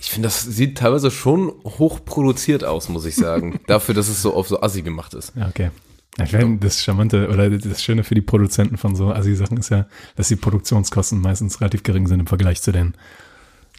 [0.00, 3.60] ich finde, das sieht teilweise schon hochproduziert aus, muss ich sagen.
[3.66, 5.32] Dafür, dass es so auf so Assi gemacht ist.
[5.36, 5.70] ja, okay.
[6.18, 9.70] Ja, Ich meine, das Charmante oder das Schöne für die Produzenten von so Assi-Sachen ist
[9.70, 12.94] ja, dass die Produktionskosten meistens relativ gering sind im Vergleich zu den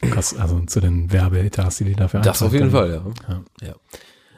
[0.09, 3.03] Kosten, also zu den Werbeetats, die die dafür Das auf jeden können.
[3.03, 3.67] Fall, ja.
[3.67, 3.75] ja.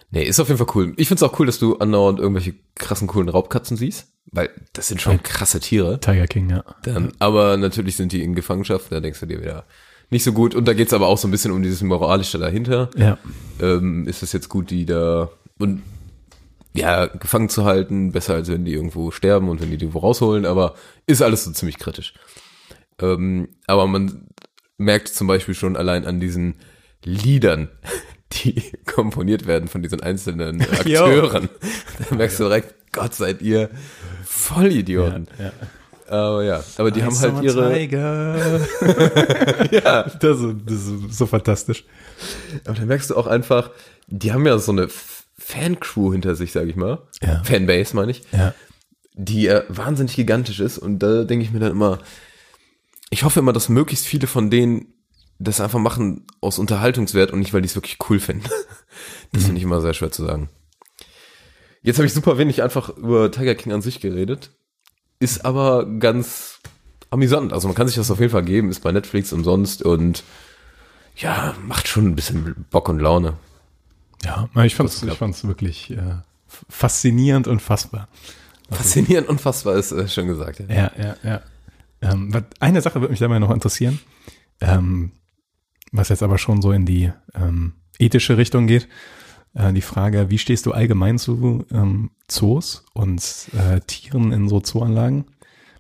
[0.09, 0.93] Nee, ist auf jeden Fall cool.
[0.97, 4.87] Ich finde es auch cool, dass du andauernd irgendwelche krassen, coolen Raubkatzen siehst, weil das
[4.87, 5.99] sind schon krasse Tiere.
[5.99, 6.63] Tiger King, ja.
[6.83, 9.65] Dann, aber natürlich sind die in Gefangenschaft, da denkst du dir wieder
[10.09, 10.55] nicht so gut.
[10.55, 12.89] Und da geht's aber auch so ein bisschen um dieses Moralische dahinter.
[12.95, 13.17] Ja,
[13.59, 15.81] Ähm, ist es jetzt gut, die da und
[16.75, 19.99] ja, gefangen zu halten, besser als wenn die irgendwo sterben und wenn die die irgendwo
[19.99, 22.13] rausholen, aber ist alles so ziemlich kritisch.
[22.99, 24.27] Ähm, aber man
[24.77, 26.55] merkt zum Beispiel schon allein an diesen
[27.03, 27.69] Liedern,
[28.33, 31.49] die komponiert werden von diesen einzelnen Akteuren.
[32.09, 33.69] da merkst du direkt, Gott seid ihr
[34.25, 35.27] Vollidioten.
[35.39, 35.51] ja.
[36.07, 37.79] Aber ja, aber die haben halt ihre,
[39.71, 41.85] ja, das, ist- das ist so fantastisch.
[42.65, 43.71] aber da merkst du auch einfach,
[44.07, 44.89] die haben ja so eine
[45.37, 46.99] Fancrew hinter sich, sag ich mal.
[47.21, 47.41] Ja.
[47.43, 48.21] Fanbase, meine ich.
[48.31, 48.53] Ja.
[49.15, 50.77] die äh, wahnsinnig gigantisch ist.
[50.77, 51.99] Und da denke ich mir dann immer,
[53.09, 54.93] ich hoffe immer, dass möglichst viele von denen
[55.39, 58.45] das einfach machen aus Unterhaltungswert und nicht, weil die es wirklich cool finden.
[59.31, 60.49] Das finde ich immer sehr schwer zu sagen.
[61.83, 64.51] Jetzt habe ich super wenig einfach über Tiger King an sich geredet.
[65.19, 66.59] Ist aber ganz
[67.09, 67.53] amüsant.
[67.53, 70.23] Also man kann sich das auf jeden Fall geben, ist bei Netflix umsonst und
[71.15, 73.33] ja, macht schon ein bisschen Bock und Laune.
[74.23, 76.15] Ja, ich fand's, ich fand's wirklich äh,
[76.69, 78.07] faszinierend und fassbar.
[78.71, 80.59] Faszinierend und fassbar ist äh, schon gesagt.
[80.59, 80.65] Ja.
[80.67, 81.41] Ja, ja, ja.
[82.01, 83.99] Ähm, eine Sache würde mich dabei noch interessieren,
[84.61, 85.11] ähm,
[85.91, 88.87] was jetzt aber schon so in die ähm, ethische Richtung geht.
[89.53, 93.21] Äh, die Frage, wie stehst du allgemein zu ähm, Zoos und
[93.53, 95.25] äh, Tieren in so Zooanlagen?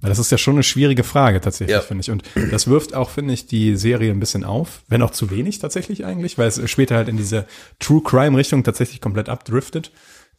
[0.01, 1.81] Weil das ist ja schon eine schwierige Frage tatsächlich, Ja.
[1.81, 2.11] finde ich.
[2.11, 5.59] Und das wirft auch, finde ich, die Serie ein bisschen auf, wenn auch zu wenig
[5.59, 7.45] tatsächlich eigentlich, weil es später halt in diese
[7.79, 9.91] True Crime Richtung tatsächlich komplett abdriftet.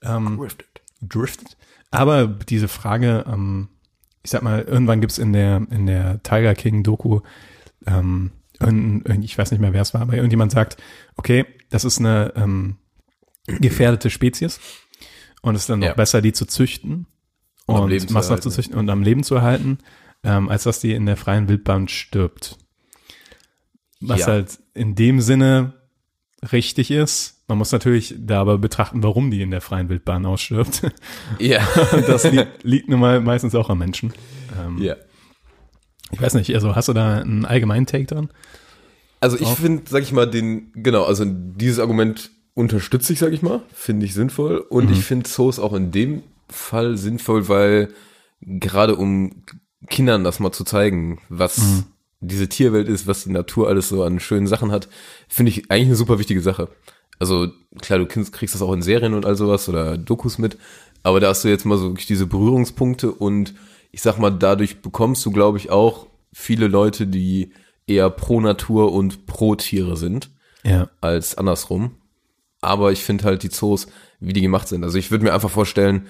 [0.02, 0.46] Ähm,
[1.00, 1.56] driftet.
[1.90, 3.68] Aber diese Frage, ähm,
[4.22, 7.20] ich sag mal, irgendwann gibt's in der, in der Tiger King Doku
[7.86, 8.32] ähm,
[9.20, 10.76] ich weiß nicht mehr, wer es war, aber irgendjemand sagt,
[11.16, 12.76] okay, das ist eine ähm,
[13.46, 14.60] gefährdete Spezies
[15.42, 15.94] und es ist dann noch Ja.
[15.94, 17.06] besser, die zu züchten
[17.66, 19.78] Und am und, Leben zu züchten und am Leben zu erhalten,
[20.22, 22.58] ähm, als dass die in der freien Wildbahn stirbt.
[24.00, 24.26] Was Ja.
[24.28, 25.74] halt in dem Sinne
[26.52, 27.42] richtig ist.
[27.48, 30.82] Man muss natürlich da aber betrachten, warum die in der freien Wildbahn ausstirbt.
[31.38, 31.66] Ja.
[32.06, 34.12] Das liegt, liegt nun mal meistens auch am Menschen.
[34.58, 34.96] Ähm, ja.
[36.10, 38.30] Ich weiß nicht, also hast du da einen allgemeinen Take dran?
[39.20, 43.42] Also ich finde, sag ich mal, den, genau, also dieses Argument unterstütze ich, sag ich
[43.42, 44.58] mal, finde ich sinnvoll.
[44.58, 47.88] Und ich finde Zoos auch in dem Fall sinnvoll, weil
[48.40, 49.42] gerade um
[49.88, 51.84] Kindern das mal zu zeigen, was
[52.20, 54.88] diese Tierwelt ist, was die Natur alles so an schönen Sachen hat,
[55.28, 56.68] finde ich eigentlich eine super wichtige Sache.
[57.18, 57.48] Also
[57.80, 60.56] klar, du kriegst kriegst das auch in Serien und all sowas oder Dokus mit,
[61.02, 63.54] aber da hast du jetzt mal so wirklich diese Berührungspunkte und
[63.92, 67.52] ich sag mal, dadurch bekommst du, glaube ich, auch viele Leute, die
[67.86, 70.30] eher pro Natur und pro Tiere sind,
[70.64, 70.88] Ja.
[71.00, 71.92] als andersrum.
[72.64, 73.86] Aber ich finde halt die Zoos,
[74.20, 74.82] wie die gemacht sind.
[74.84, 76.06] Also ich würde mir einfach vorstellen,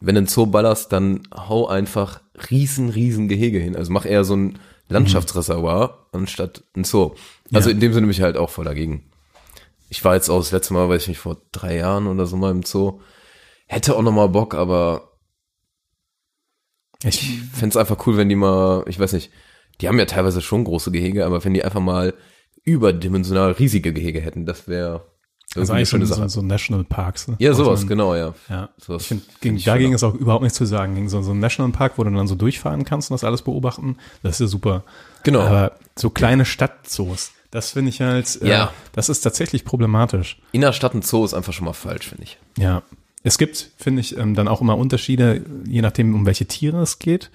[0.00, 3.76] wenn du einen Zoo ballerst, dann hau einfach riesen, riesen Gehege hin.
[3.76, 4.58] Also mach eher so ein
[4.88, 7.14] Landschaftsreservoir anstatt ein Zoo.
[7.52, 7.74] Also Ja.
[7.74, 9.10] in dem Sinne bin ich halt auch voll dagegen.
[9.90, 12.36] Ich war jetzt auch das letzte Mal, weiß ich nicht, vor drei Jahren oder so
[12.36, 13.00] mal im Zoo.
[13.66, 15.12] Hätte auch noch mal Bock, aber
[17.04, 19.30] Ich, fände es einfach cool, wenn die mal, ich weiß nicht,
[19.80, 22.14] die haben ja teilweise schon große Gehege, aber wenn die einfach mal
[22.64, 25.06] überdimensional riesige Gehege hätten, das wäre
[25.56, 27.28] also eigentlich so, so, so National Parks.
[27.28, 27.36] Ne?
[27.38, 28.34] Ja, sowas, man- genau, ja.
[28.48, 30.94] Ja, Sowas ich find gegen, ich dagegen ist auch überhaupt nichts zu sagen.
[30.94, 33.96] Gegen so, so einen Nationalpark, wo du dann so durchfahren kannst und das alles beobachten,
[34.22, 34.84] das ist ja super.
[35.24, 35.40] Genau.
[35.40, 38.72] Aber so kleine Stadtzoos, das finde ich halt, äh, Ja.
[38.92, 40.38] das ist tatsächlich problematisch.
[40.52, 42.38] Innerstadt ein Zoo ist einfach schon mal falsch, finde ich.
[42.58, 42.82] Ja.
[43.24, 46.98] Es gibt, finde ich, ähm, dann auch immer Unterschiede, je nachdem, um welche Tiere es
[46.98, 47.30] geht.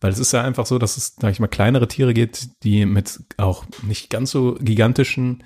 [0.00, 2.84] Weil es ist ja einfach so, dass es, sag ich mal, kleinere Tiere geht, die
[2.84, 5.42] mit auch nicht ganz so gigantischen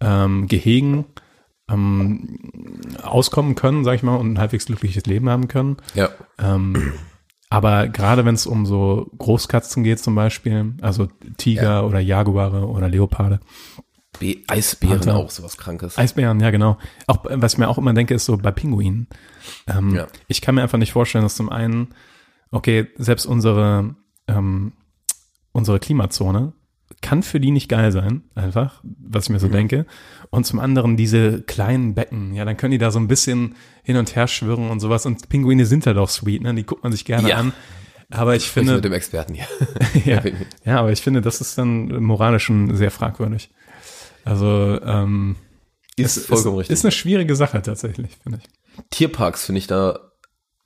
[0.00, 1.04] ähm, Gehegen
[1.70, 2.38] ähm,
[3.02, 5.76] auskommen können, sag ich mal, und ein halbwegs glückliches Leben haben können.
[5.94, 6.10] Ja.
[6.38, 6.92] Ähm,
[7.48, 12.88] aber gerade wenn es um so Großkatzen geht zum Beispiel, also Tiger oder Jaguare oder
[12.88, 13.40] Leoparde,
[14.18, 15.16] Be Eisbären Panther.
[15.16, 15.96] auch sowas Krankes.
[15.96, 16.78] Eisbären, ja genau.
[17.06, 19.08] Auch was ich mir auch immer denke, ist so bei Pinguinen.
[19.68, 20.06] Ähm, Ja.
[20.26, 21.94] Ich kann mir einfach nicht vorstellen, dass zum einen,
[22.50, 23.94] okay, selbst unsere
[24.26, 24.72] ähm,
[25.52, 26.52] unsere Klimazone
[27.02, 29.52] kann für die nicht geil sein, einfach, was ich mir so Mhm.
[29.52, 29.86] denke.
[30.30, 33.96] Und zum anderen diese kleinen Becken, ja, dann können die da so ein bisschen hin
[33.96, 35.06] und her schwirren und sowas.
[35.06, 36.54] Und Pinguine sind halt auch sweet, ne?
[36.54, 37.36] Die guckt man sich gerne Ja.
[37.36, 37.52] an.
[38.10, 39.46] Aber ich Sprich finde, mit dem Experten hier.
[40.04, 40.22] ja,
[40.64, 43.50] ja, aber ich finde, das ist dann moralisch schon sehr fragwürdig.
[44.24, 45.36] Also, ähm,
[45.96, 46.74] Ist es vollkommen ist, richtig.
[46.74, 48.84] Ist eine schwierige Sache tatsächlich, finde ich.
[48.90, 49.98] Tierparks finde ich da,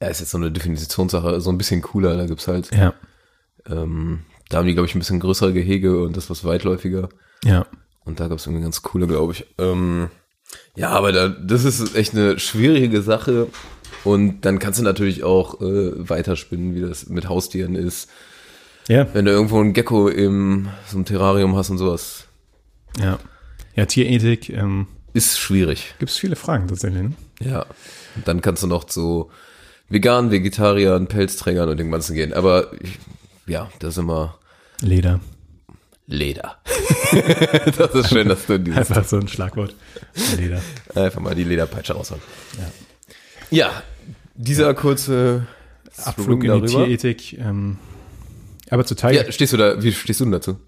[0.00, 2.16] ja, ist jetzt so eine Definitionssache, so ein bisschen cooler.
[2.16, 2.94] Da gibt's halt, Ja,
[3.68, 7.08] ähm, da haben die, glaube ich, ein bisschen größere Gehege und das was weitläufiger.
[7.44, 7.66] ja,
[8.04, 9.46] Und da gab's irgendwie ganz coole, glaube ich.
[9.58, 10.10] Ähm,
[10.76, 13.48] ja, aber da, das ist echt eine schwierige Sache.
[14.04, 18.10] Und dann kannst du natürlich auch äh, weiterspinnen, wie das mit Haustieren ist.
[18.88, 22.26] ja, Wenn du irgendwo einen Gecko im so einem Terrarium hast und sowas,
[23.00, 23.18] ja.
[23.74, 25.94] Ja, Tierethik, ähm, ist schwierig.
[25.98, 27.02] gibt es viele Fragen tatsächlich.
[27.02, 27.12] Ne?
[27.40, 27.66] Ja.
[28.14, 29.30] Und dann kannst du noch zu
[29.88, 32.32] Vegan, Vegetariern, Pelzträgern und dem Ganzen gehen.
[32.32, 32.98] Aber ich,
[33.46, 34.38] ja, das ist immer
[34.80, 35.20] Leder.
[36.06, 36.56] Leder.
[37.78, 39.74] das ist schön, dass du dieses Einfach so ein Schlagwort.
[40.36, 40.60] Leder.
[40.94, 42.20] einfach mal die Lederpeitsche raushauen.
[43.50, 43.82] Ja,
[44.34, 45.46] dieser kurze
[46.04, 47.38] Abflug Swing in die Tierethik.
[47.38, 47.78] Ähm,
[48.68, 50.58] aber zu Teil Ja, stehst du da, wie stehst du denn dazu?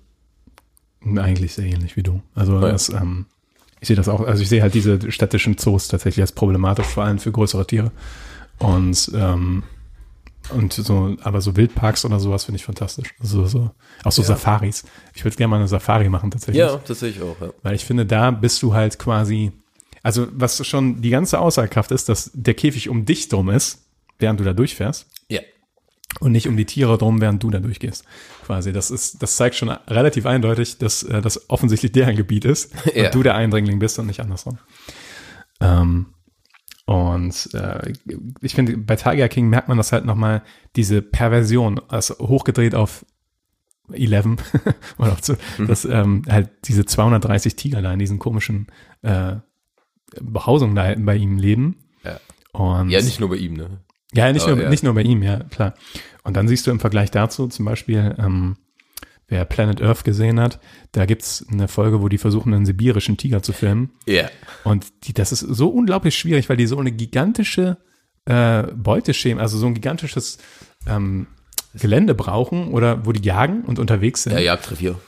[1.17, 2.21] eigentlich sehr ähnlich wie du.
[2.35, 2.73] Also Ja.
[2.73, 3.27] das, ähm,
[3.81, 7.05] ich sehe das auch, also ich sehe halt diese städtischen Zoos tatsächlich als problematisch, vor
[7.05, 7.93] allem für größere Tiere.
[8.59, 9.63] Und ähm,
[10.51, 13.15] und so, aber so Wildparks oder sowas finde ich fantastisch.
[13.21, 13.71] Also so,
[14.05, 14.85] auch so Safaris.
[15.15, 16.59] Ich würde gerne mal eine Safari machen tatsächlich.
[16.61, 17.51] Ja, tatsächlich auch, ja.
[17.63, 19.53] Weil ich finde, da bist du halt quasi,
[20.03, 23.87] also was schon die ganze Aussagekraft ist, dass der Käfig um dich drum ist,
[24.19, 25.41] während du da durchfährst Ja.
[26.21, 28.05] und nicht um die Tiere drum, während du da durchgehst.
[28.45, 32.73] Quasi, das ist, das zeigt schon relativ eindeutig, dass äh, das offensichtlich deren Gebiet ist
[32.95, 33.07] Ja.
[33.07, 34.59] und du der Eindringling bist und nicht andersrum.
[35.61, 36.07] Ähm,
[36.87, 37.93] und äh,
[38.41, 40.43] ich finde, bei Tiger King merkt man das halt nochmal,
[40.77, 43.05] diese Perversion, also hochgedreht auf
[43.93, 44.27] 11
[44.99, 45.21] oder auf
[45.59, 45.67] Mhm.
[45.67, 48.67] dass ähm, halt diese 230 Tiger da in diesen komischen
[49.03, 49.37] äh,
[50.21, 51.77] Behausungen da bei ihm leben.
[52.05, 52.19] Ja.
[52.53, 53.81] Und Ja, nicht nur bei ihm, ne?
[54.15, 54.71] ja, nicht, Aber nur, ja.
[54.71, 55.75] nicht nur bei ihm, ja, klar.
[56.23, 58.57] Und dann siehst du im Vergleich dazu zum Beispiel, ähm,
[59.29, 60.61] wer Planet Earth gesehen hat,
[60.93, 63.91] da gibt's eine Folge, wo die versuchen, einen sibirischen Tiger zu filmen.
[64.07, 64.29] Ja.
[64.65, 67.79] Und die, das ist so unglaublich schwierig, weil die so eine gigantische
[68.27, 70.39] äh, Beuteschema, also so ein gigantisches
[70.87, 71.27] ähm,
[71.75, 74.33] Gelände brauchen oder wo die jagen und unterwegs sind.
[74.33, 74.99] Ja, Jagdrevier.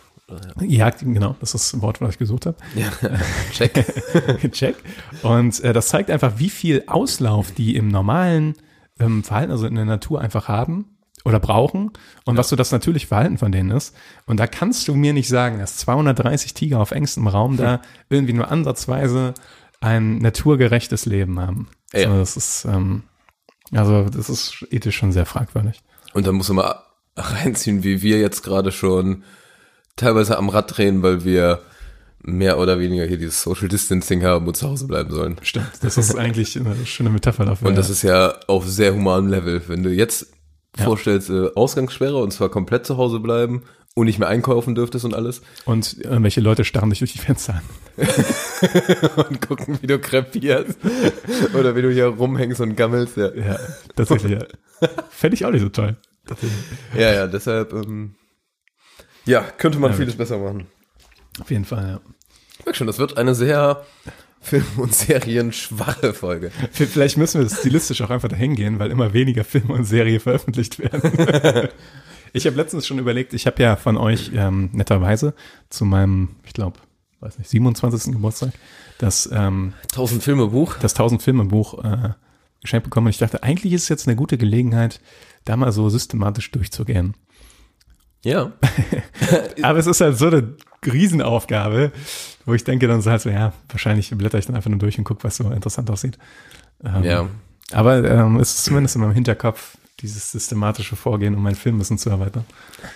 [0.60, 2.56] Jagd, genau, das ist das Wort, was ich gesucht habe.
[2.74, 2.90] Ja,
[3.52, 4.52] check.
[4.52, 4.76] Check.
[5.22, 8.54] Und äh, das zeigt einfach, wie viel Auslauf die im normalen
[9.00, 10.97] ähm, Verhalten, also in der Natur einfach haben
[11.28, 11.90] oder brauchen
[12.24, 13.94] und was so das natürliche Verhalten von denen ist.
[14.26, 18.32] Und da kannst du mir nicht sagen, dass 230 Tiger auf engstem Raum da irgendwie
[18.32, 19.34] nur ansatzweise
[19.80, 21.68] ein naturgerechtes Leben haben.
[21.92, 22.10] Ja.
[22.10, 23.02] So, das ist, ähm,
[23.72, 25.82] also das ist ethisch schon sehr fragwürdig.
[26.14, 26.82] Und dann muss man mal
[27.16, 29.22] reinziehen, wie wir jetzt gerade schon
[29.96, 31.60] teilweise am Rad drehen, weil wir
[32.22, 35.36] mehr oder weniger hier dieses Social Distancing haben und zu Hause bleiben sollen.
[35.42, 35.70] Stimmt.
[35.82, 37.68] Das ist eigentlich eine schöne Metapher dafür.
[37.68, 37.92] Und das ja.
[37.92, 39.62] ist ja auf sehr humanem Level.
[39.68, 40.26] Wenn du jetzt
[40.78, 40.84] Ja.
[40.84, 43.62] vorstellst, äh, Ausgangssperre und zwar komplett zu Hause bleiben
[43.94, 47.54] und nicht mehr einkaufen dürftest und alles und irgendwelche Leute starren dich durch die Fenster
[47.54, 48.06] an.
[49.28, 50.78] und gucken, wie du krepierst
[51.54, 53.16] oder wie du hier rumhängst und gammelst.
[53.16, 53.58] Ja, Ja,
[53.96, 54.88] tatsächlich, ja.
[55.10, 55.96] Fände ich auch nicht so toll.
[56.94, 58.14] ja, ja deshalb, ähm,
[59.24, 60.66] ja, könnte man Ja, vieles besser machen.
[61.40, 62.00] Auf jeden Fall, ja.
[62.58, 63.84] Ich merk schon, das wird eine sehr
[64.40, 66.50] Film- und Serien-schwache Folge.
[66.72, 70.20] V- Vielleicht müssen wir stilistisch auch einfach dahin gehen, weil immer weniger Filme und Serie
[70.20, 71.68] veröffentlicht werden.
[72.32, 75.34] ich habe letztens schon überlegt, ich habe ja von euch ähm, netterweise
[75.70, 76.78] zu meinem, ich glaube,
[77.20, 78.12] weiß nicht, 27.
[78.12, 78.52] Geburtstag,
[78.98, 80.76] das, ähm, 1000 Filme Buch.
[80.78, 82.10] das 1000 Filme Buch äh,
[82.62, 83.06] geschenkt bekommen.
[83.08, 85.00] Und ich dachte, eigentlich ist es jetzt eine gute Gelegenheit,
[85.44, 87.14] da mal so systematisch durchzugehen.
[88.24, 88.52] Ja.
[89.62, 90.56] Aber es ist halt so eine
[90.86, 91.92] Riesenaufgabe,
[92.46, 94.98] wo ich denke dann so halt so, ja, wahrscheinlich blätter ich dann einfach nur durch
[94.98, 96.18] und gucke, was so interessant aussieht.
[96.84, 97.28] Ähm, Ja.
[97.70, 102.08] Aber ähm, es ist zumindest in meinem Hinterkopf, dieses systematische Vorgehen, um mein Filmwissen zu
[102.08, 102.44] erweitern.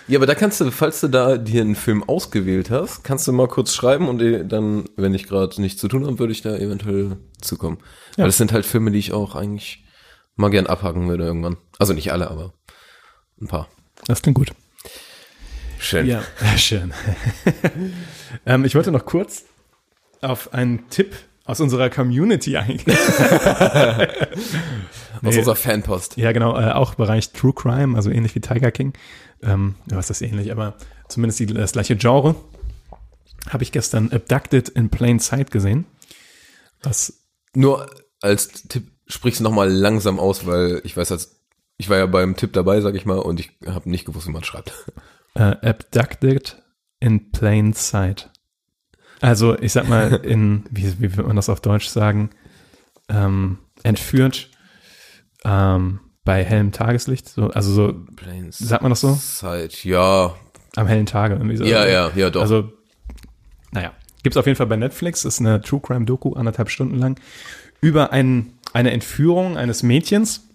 [0.07, 3.33] Ja, aber da kannst du, falls du da dir einen Film ausgewählt hast, kannst du
[3.33, 6.41] mal kurz schreiben und eh dann, wenn ich gerade nichts zu tun habe, würde ich
[6.41, 7.77] da eventuell zukommen.
[8.11, 8.19] Ja.
[8.19, 9.83] Weil das sind halt Filme, die ich auch eigentlich
[10.35, 11.57] mal gern abhaken würde irgendwann.
[11.77, 12.53] Also nicht alle, aber
[13.41, 13.67] ein paar.
[14.07, 14.53] Das klingt gut.
[15.83, 16.07] Schön.
[16.07, 16.23] Ja,
[16.57, 16.93] schön.
[18.45, 19.43] ähm, ich wollte noch kurz
[20.21, 21.13] auf einen Tipp
[21.45, 22.97] aus unserer Community eingehen.
[25.21, 25.37] Aus Nee.
[25.39, 26.17] unserer Fanpost.
[26.17, 28.93] Ja, genau, äh, auch Bereich True Crime, also ähnlich wie Tiger King.
[29.41, 30.75] Ähm, ja, was ist das ähnlich, aber
[31.07, 32.35] zumindest die, das gleiche Genre.
[33.49, 35.85] Habe ich gestern Abducted in Plain Sight gesehen.
[36.81, 37.21] Was,
[37.53, 37.89] Nur
[38.21, 41.39] als Tipp sprich's nochmal langsam aus, weil ich weiß, als
[41.77, 44.31] ich war ja beim Tipp dabei, sag ich mal, und ich habe nicht gewusst, wie
[44.31, 44.73] man schreibt.
[45.35, 46.61] Äh, Abducted
[46.99, 48.29] in Plain Sight.
[49.21, 52.31] Also, ich sag mal, in, wie, wie wird man das auf Deutsch sagen?
[53.09, 54.49] Ähm, entführt
[55.43, 57.27] ähm, bei hellem Tageslicht.
[57.29, 58.57] So, also so Planes.
[58.57, 59.15] Sagt man das so?
[59.15, 60.35] Zeit, ja.
[60.75, 61.65] am hellen Tage irgendwie so.
[61.65, 62.41] Ja, ja, ja, doch.
[62.41, 62.71] Also,
[63.71, 67.19] naja, gibt's auf jeden Fall bei Netflix, ist eine True Crime Doku, anderthalb Stunden lang,
[67.81, 70.47] über ein, eine Entführung eines Mädchens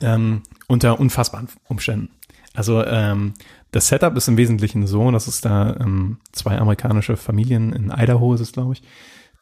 [0.00, 2.10] ähm, unter unfassbaren Umständen.
[2.54, 3.34] Also ähm,
[3.72, 8.34] das Setup ist im Wesentlichen so, dass es da ähm, zwei amerikanische Familien in Idaho
[8.34, 8.82] ist es, glaube ich,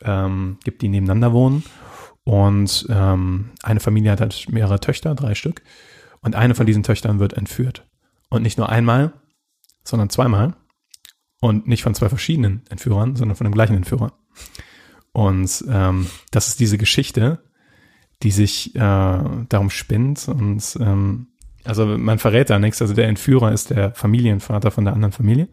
[0.03, 1.65] ähm, gibt, die nebeneinander wohnen.
[2.25, 5.63] Und ähm, eine Familie hat halt mehrere Töchter, drei Stück.
[6.21, 7.89] Und eine von diesen Töchtern wird entführt.
[8.29, 9.13] Und nicht nur einmal,
[9.83, 10.55] sondern zweimal.
[11.41, 14.13] Und nicht von zwei verschiedenen Entführern, sondern von dem gleichen Entführer.
[15.13, 17.43] Und ähm, das ist diese Geschichte,
[18.23, 20.29] die sich äh, darum spinnt.
[20.29, 21.30] Und ähm,
[21.65, 22.81] also man verrät da nichts.
[22.81, 25.49] Also der Entführer ist der Familienvater von der anderen Familie,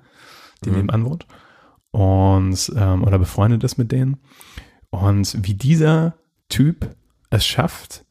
[0.64, 1.28] die nebenan wohnt.
[1.92, 4.18] Und ähm, oder befreundet ist mit denen.
[4.90, 6.16] Und wie dieser
[6.50, 6.96] Typ
[7.30, 8.06] es schafft,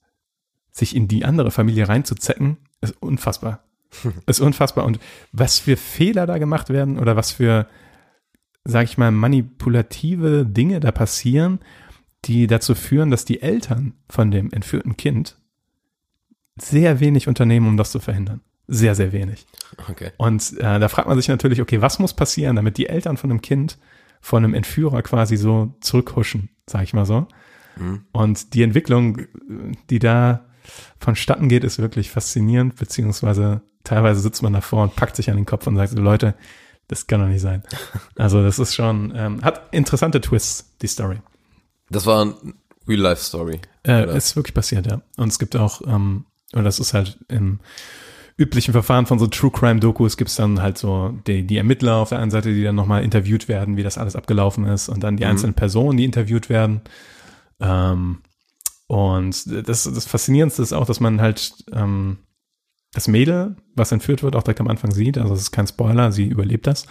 [0.71, 3.65] sich in die andere Familie reinzuzecken, ist unfassbar.
[4.27, 4.85] ist unfassbar.
[4.85, 4.99] Und
[5.33, 7.67] was für Fehler da gemacht werden oder was für,
[8.65, 11.61] sag ich mal, manipulative Dinge da passieren,
[12.25, 15.39] die dazu führen, dass die Eltern von dem entführten Kind
[16.61, 18.41] sehr wenig unternehmen, um das zu verhindern.
[18.69, 19.47] Sehr, sehr wenig.
[19.89, 20.11] Okay.
[20.17, 23.31] Und äh, da fragt man sich natürlich, okay, was muss passieren, damit die Eltern von
[23.31, 23.79] einem Kind
[24.21, 27.29] von einem Entführer quasi so zurückhuschen, sag ich mal so.
[28.13, 29.23] Und die Entwicklung,
[29.91, 30.47] die da
[30.99, 35.47] vonstatten geht, ist wirklich faszinierend, beziehungsweise teilweise sitzt man davor und packt sich an den
[35.47, 36.35] Kopf und sagt so, Leute,
[36.89, 37.63] das kann doch nicht sein.
[38.17, 41.19] Also das ist schon, ähm, hat interessante Twists, die Story.
[41.91, 42.55] Das war ein
[42.89, 43.61] Real-Life-Story.
[43.87, 45.03] Äh, ist wirklich passiert, ja.
[45.17, 46.25] Und es gibt auch, ähm,
[46.57, 47.61] oder das ist halt im
[48.39, 52.11] üblichen Verfahren von so True Crime Dokus gibt's dann halt so die, die Ermittler auf
[52.11, 55.17] der einen Seite, die dann nochmal interviewt werden, wie das alles abgelaufen ist und dann
[55.17, 56.83] die einzelnen Personen, die interviewt werden.
[57.61, 58.19] Ähm,
[58.89, 62.19] und das, das Faszinierendste ist auch, dass man halt ähm,
[62.93, 65.19] das Mädel, was entführt wird, auch direkt am Anfang sieht.
[65.19, 66.87] Also es ist kein Spoiler, sie überlebt das.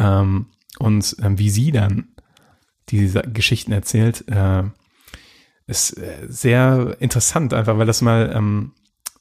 [0.00, 0.46] Ähm,
[0.78, 2.08] und ähm, wie sie dann
[2.88, 4.64] diese Geschichten erzählt, äh,
[5.66, 8.72] ist äh, sehr interessant, einfach weil das mal ähm,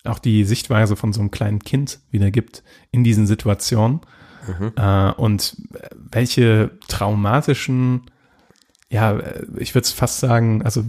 [0.03, 4.01] auch die Sichtweise von so einem kleinen Kind wieder gibt in diesen Situationen.
[4.75, 5.55] Äh, und
[5.93, 8.09] welche traumatischen,
[8.89, 10.81] ja, äh, ich würde es fast sagen, also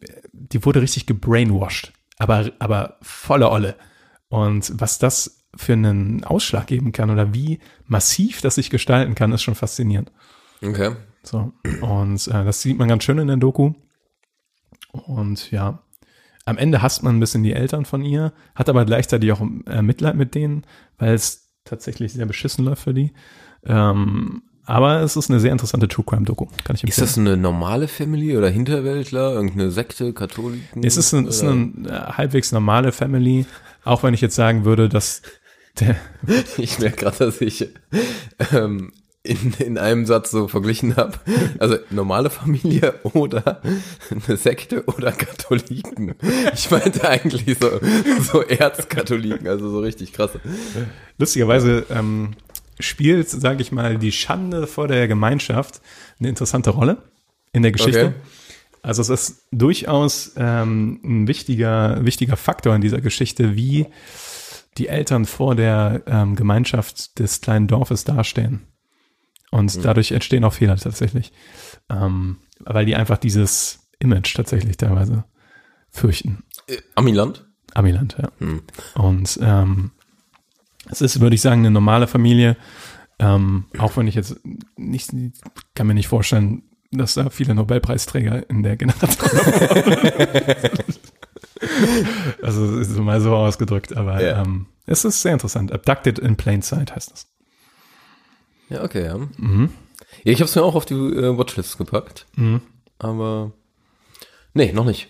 [0.00, 3.76] äh, die wurde richtig gebrainwashed, aber, aber volle Olle.
[4.28, 9.32] Und was das für einen Ausschlag geben kann oder wie massiv das sich gestalten kann,
[9.32, 10.12] ist schon faszinierend.
[10.62, 10.94] Okay.
[11.22, 11.52] So.
[11.80, 13.72] Und äh, das sieht man ganz schön in der Doku.
[14.92, 15.82] Und ja,
[16.48, 19.82] am Ende hasst man ein bisschen die Eltern von ihr, hat aber gleichzeitig auch äh,
[19.82, 20.64] Mitleid mit denen,
[20.96, 23.12] weil es tatsächlich sehr beschissen läuft für die.
[23.64, 27.36] Ähm, aber es ist eine sehr interessante True Crime Doku, kann ich Ist das eine
[27.36, 29.32] normale Family oder Hinterwäldler?
[29.32, 30.84] Irgendeine Sekte, Katholiken?
[30.84, 33.46] es ist, ein, ist eine äh, halbwegs normale Family,
[33.84, 35.22] auch wenn ich jetzt sagen würde, dass
[35.80, 35.96] der,
[36.58, 37.68] Ich merke gerade, dass ich
[38.52, 38.92] ähm,
[39.28, 41.18] in, in einem Satz so verglichen habe.
[41.58, 43.60] Also normale Familie oder
[44.10, 46.14] eine Sekte oder Katholiken.
[46.54, 47.70] Ich meinte eigentlich so,
[48.20, 50.30] so Erzkatholiken, also so richtig krass.
[51.18, 52.30] lustigerweise ähm,
[52.80, 55.80] spielt, sage ich mal, die Schande vor der Gemeinschaft
[56.18, 57.02] eine interessante Rolle
[57.52, 58.06] in der Geschichte.
[58.06, 58.14] Okay.
[58.82, 63.86] Also es ist durchaus ähm, ein wichtiger, wichtiger Faktor in dieser Geschichte, wie
[64.78, 68.62] die Eltern vor der ähm, Gemeinschaft des kleinen Dorfes dastehen.
[69.50, 71.32] Und dadurch entstehen auch Fehler tatsächlich.
[71.88, 75.24] Ähm, weil die einfach dieses Image tatsächlich teilweise
[75.90, 76.44] fürchten.
[76.66, 77.46] Äh, Amiland?
[77.74, 78.30] Amiland, ja.
[78.94, 79.90] Und ähm,
[80.90, 82.56] es ist, würde ich sagen, eine normale Familie.
[83.18, 84.40] Ähm, auch wenn ich jetzt
[84.76, 85.10] nicht,
[85.74, 89.30] kann mir nicht vorstellen, dass da viele Nobelpreisträger in der Generation
[92.42, 94.42] Also es ist mal so ausgedrückt, aber Ja.
[94.42, 95.72] ähm, es ist sehr interessant.
[95.72, 97.26] Abducted in Plain Sight heißt es.
[98.68, 99.16] Ja, okay, ja.
[100.24, 102.26] Ja, ich habe es mir auch auf die äh, Watchlist gepackt.
[102.98, 103.52] Aber
[104.54, 105.08] nee, noch nicht.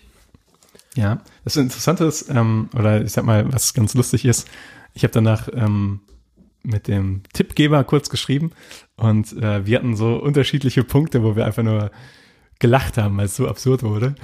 [0.95, 4.47] Ja, das Interessante ist, ähm, oder ich sag mal, was ganz lustig ist,
[4.93, 6.01] ich habe danach ähm,
[6.63, 8.51] mit dem Tippgeber kurz geschrieben
[8.97, 11.91] und äh, wir hatten so unterschiedliche Punkte, wo wir einfach nur
[12.59, 14.15] gelacht haben, weil es so absurd wurde.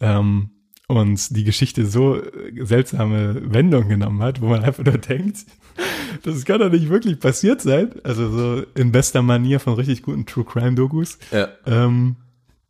[0.00, 0.50] Ähm,
[0.96, 5.38] und die Geschichte so äh, seltsame Wendung genommen hat, wo man einfach nur denkt,
[6.22, 7.90] das kann doch nicht wirklich passiert sein.
[8.04, 11.18] Also so in bester Manier von richtig guten True Crime Dokus.
[11.30, 11.48] Ja.
[11.66, 12.16] Ähm,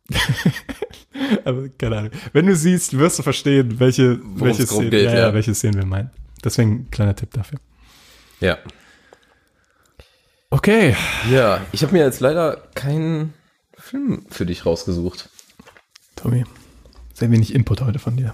[1.45, 2.11] aber keine Ahnung.
[2.33, 5.33] Wenn du siehst, wirst du verstehen, welche, welche, Szenen, geht, ja, ja.
[5.33, 6.11] welche Szenen wir meinen.
[6.43, 7.59] Deswegen kleiner Tipp dafür.
[8.39, 8.57] Ja.
[10.49, 10.95] Okay.
[11.31, 13.33] Ja, ich habe mir jetzt leider keinen
[13.77, 15.29] Film für dich rausgesucht.
[16.15, 16.45] Tobi,
[17.23, 18.33] sehr wenig Input heute von dir.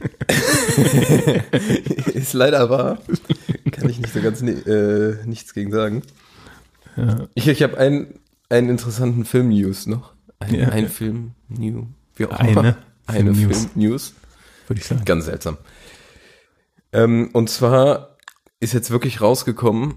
[2.14, 2.98] Ist leider wahr.
[3.72, 6.00] Kann ich nicht so ganz äh, nichts gegen sagen.
[7.34, 10.14] Ich, ich habe einen, einen interessanten Film-News noch.
[10.38, 10.68] Ein, Ja.
[10.70, 11.88] ein Film-New.
[12.16, 12.76] Wie auch Eine immer.
[13.06, 13.66] Eine Film-News.
[13.66, 14.14] Film-News.
[14.66, 15.04] Würde ich sagen.
[15.04, 15.58] Ganz seltsam.
[16.94, 18.16] Ähm, und zwar
[18.60, 19.96] ist jetzt wirklich rausgekommen,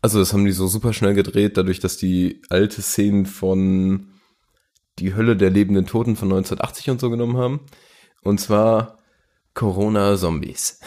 [0.00, 4.06] also das haben die so super schnell gedreht, dadurch, dass die alte Szenen von
[4.98, 7.60] Die Hölle der lebenden Toten von 1980 und so genommen haben.
[8.22, 8.98] Und zwar
[9.54, 10.80] Corona-Zombies.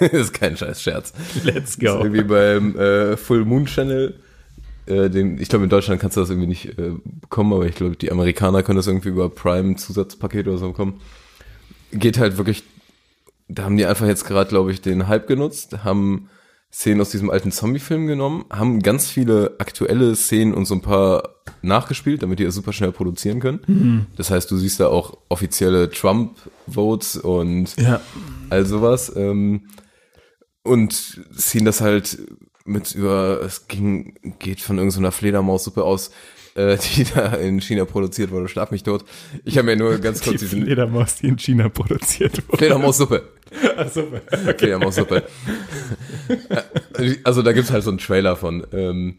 [0.00, 1.12] ist kein scheiß Scherz.
[1.42, 4.20] Let's Ist irgendwie beim äh, Full Moon Channel.
[4.86, 7.74] Äh, den, ich glaube, in Deutschland kannst du das irgendwie nicht äh, bekommen, aber ich
[7.74, 11.00] glaube, die Amerikaner können das irgendwie über Prime Zusatzpaket oder so bekommen.
[11.92, 12.64] Geht halt wirklich,
[13.48, 16.28] da haben die einfach jetzt gerade, glaube ich, den Hype genutzt, haben
[16.74, 21.36] Szenen aus diesem alten Zombie-Film genommen, haben ganz viele aktuelle Szenen und so ein paar
[21.62, 24.06] nachgespielt, damit die das super schnell produzieren können.
[24.16, 28.00] Das heißt, du siehst da auch offizielle Trump-Votes und Ja.
[28.50, 29.12] all sowas.
[29.14, 29.68] Ähm,
[30.64, 32.18] und ziehen das halt
[32.64, 36.10] mit über, es ging, geht von irgendeiner Fledermaussuppe aus,
[36.54, 39.04] äh, die da in China produziert wurde, schlag mich tot.
[39.44, 42.58] Ich habe mir nur ganz Die kurz diesen Fledermaus, die in China produziert wurde.
[42.58, 43.28] Fledermaussuppe.
[43.76, 44.20] Ah, super.
[44.56, 45.24] Fledermaussuppe.
[47.24, 48.66] also da gibt's halt so einen Trailer von.
[48.72, 49.16] Ähm,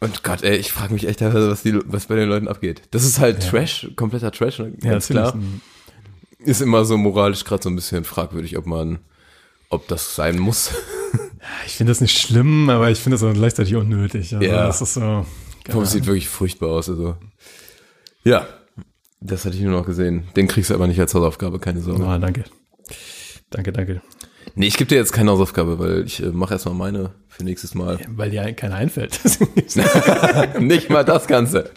[0.00, 2.82] und Gott, ey, ich frage mich echt, was, die, was bei den Leuten abgeht.
[2.90, 4.72] Das ist halt Trash, kompletter Trash, ne?
[4.82, 5.38] Ja, ganz ich klar.
[6.38, 8.98] Ist immer so moralisch gerade so ein bisschen fragwürdig, ob man,
[9.70, 10.72] ob das sein muss.
[11.66, 14.34] Ich finde das nicht schlimm, aber ich finde das auch gleichzeitig unnötig.
[14.34, 14.66] Also Ja.
[14.66, 15.26] Das ist so.
[15.68, 16.88] Es sieht wirklich furchtbar aus.
[16.88, 17.16] Also.
[18.24, 18.48] Ja,
[19.20, 20.24] das hatte ich nur noch gesehen.
[20.36, 22.04] Den kriegst du aber nicht als Hausaufgabe, keine Sorge.
[22.04, 22.44] Ah, danke.
[23.54, 24.02] Danke, danke.
[24.56, 27.76] Nee, ich gebe dir jetzt keine Hausaufgabe, weil ich äh, mache erstmal meine für nächstes
[27.76, 28.00] Mal.
[28.08, 29.20] Weil dir keiner einfällt.
[30.60, 31.70] Nicht mal das Ganze.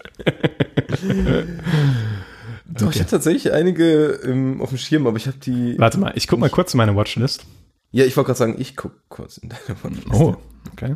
[2.66, 5.78] Doch, ich hatte tatsächlich einige ähm, auf dem Schirm, aber ich habe die.
[5.78, 7.46] Warte mal, ich guck mal kurz in meine Watchlist.
[7.92, 10.08] Ja, ich wollte gerade sagen, ich guck kurz in deine Watchlist.
[10.12, 10.36] Oh,
[10.74, 10.96] okay.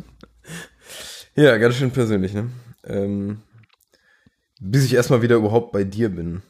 [1.36, 2.50] Ja, ganz schön persönlich, ne?
[2.84, 3.38] Ähm,
[4.60, 6.42] bis ich erstmal wieder überhaupt bei dir bin.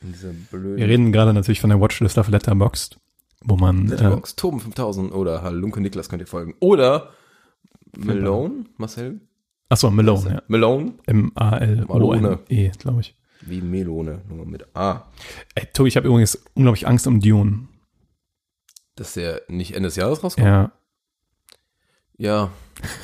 [0.00, 0.78] In dieser blöden.
[0.78, 2.99] Wir reden gerade natürlich von der Watchlist auf Letterboxd.
[3.42, 6.54] Wo man, äh, Letterboxd, Toben 5000 oder Halunke Niklas könnt ihr folgen.
[6.60, 7.10] Oder
[7.96, 9.20] Malone, Marcel?
[9.68, 10.42] achso, Malone, ja.
[10.48, 13.16] Malone, M-A-L-O-N-E, glaube ich.
[13.42, 15.10] wie Melone, nur mit A.
[15.54, 17.68] Ey, Tobi, ich habe übrigens unglaublich Angst um Dune.
[18.96, 20.46] Dass der nicht Ende des Jahres rauskommt?
[20.46, 20.72] Ja,
[22.18, 22.50] Ja.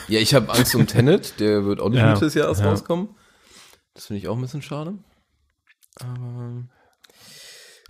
[0.09, 2.69] Ja, ich habe Angst um Tenet, der wird auch nicht Ja, Mitte des Jahres ja.
[2.71, 3.09] rauskommen.
[3.95, 4.95] Das finde ich auch ein bisschen schade.
[6.01, 6.65] Aber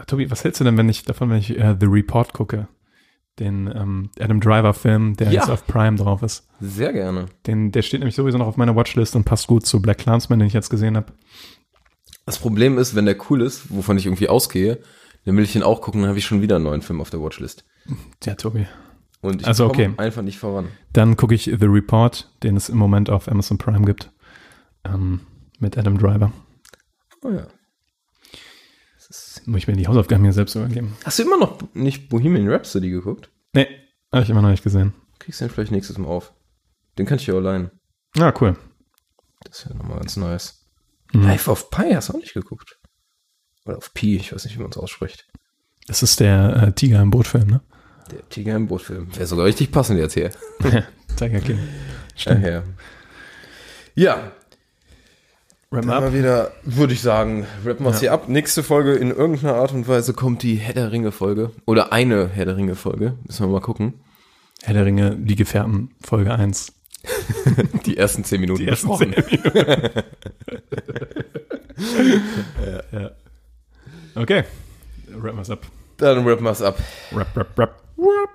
[0.05, 2.68] Tobi, was hältst du denn, wenn ich davon, wenn ich äh, The Report gucke?
[3.38, 5.40] Den ähm, Adam Driver-Film, der Ja.
[5.40, 6.49] jetzt auf Prime drauf ist.
[6.61, 7.26] sehr gerne.
[7.47, 10.38] Den, der steht nämlich sowieso noch auf meiner Watchlist und passt gut zu Black Clansman,
[10.38, 11.12] den ich jetzt gesehen habe.
[12.24, 14.78] Das Problem ist, wenn der cool ist, wovon ich irgendwie ausgehe,
[15.26, 17.11] dann will ich ihn auch gucken, dann habe ich schon wieder einen neuen Film auf
[17.11, 17.64] der Watchlist.
[18.24, 18.66] Ja, Tobi.
[19.20, 19.94] Und ich Also, komme okay.
[19.99, 20.68] einfach nicht voran.
[20.92, 24.11] Dann gucke ich The Report, den es im Moment auf Amazon Prime gibt.
[24.84, 25.20] Ähm,
[25.59, 26.32] mit Adam Driver.
[27.22, 27.47] Oh ja.
[29.47, 30.97] Muss ich mir die Hausaufgaben hier selbst übergeben.
[31.05, 33.30] Hast du immer noch nicht Bohemian Rhapsody geguckt?
[33.53, 33.68] Nee,
[34.12, 34.92] habe ich immer noch nicht gesehen.
[35.20, 36.32] Kriegst du den vielleicht nächstes Mal auf.
[36.99, 37.70] Den kann ich ja allein.
[38.18, 38.57] Ah, cool.
[39.44, 40.66] Das ist ja nochmal ganz nice.
[41.12, 41.22] Mhm.
[41.22, 42.80] Live auf Pi hast du auch nicht geguckt.
[43.64, 45.26] Oder auf Pi, ich weiß nicht, wie man es ausspricht.
[45.86, 47.61] Das ist der äh, Tiger im Boot-Film, ne?
[48.11, 49.14] Der Tiger im Boot-Film.
[49.14, 50.30] Wäre sogar richtig passend jetzt hier.
[51.16, 51.59] Tiger King.
[52.16, 52.44] Stimmt.
[52.44, 52.64] Ja,
[53.94, 54.32] ja.
[55.77, 58.01] Wrap Aber wieder, würde ich sagen, rappen wir es Ja.
[58.01, 58.29] hier ab.
[58.29, 61.51] Nächste Folge in irgendeiner Art und Weise kommt die Herr der Ringe-Folge.
[61.66, 63.14] Oder eine Herr der Ringe-Folge.
[63.27, 63.95] Müssen wir mal gucken.
[64.62, 66.72] Herr der Ringe, die Gefährten, Folge 1.
[67.87, 68.62] Die ersten zehn Minuten.
[68.62, 69.14] Die ersten besprochen.
[69.14, 69.74] zehn Minuten.
[72.93, 73.11] ja.
[74.16, 74.45] Okay.
[75.09, 75.66] Wrap wir's ab.
[75.99, 76.79] Dann rappen wir es ab.
[77.12, 77.83] Rap, rap, rap.
[77.99, 78.31] Rap.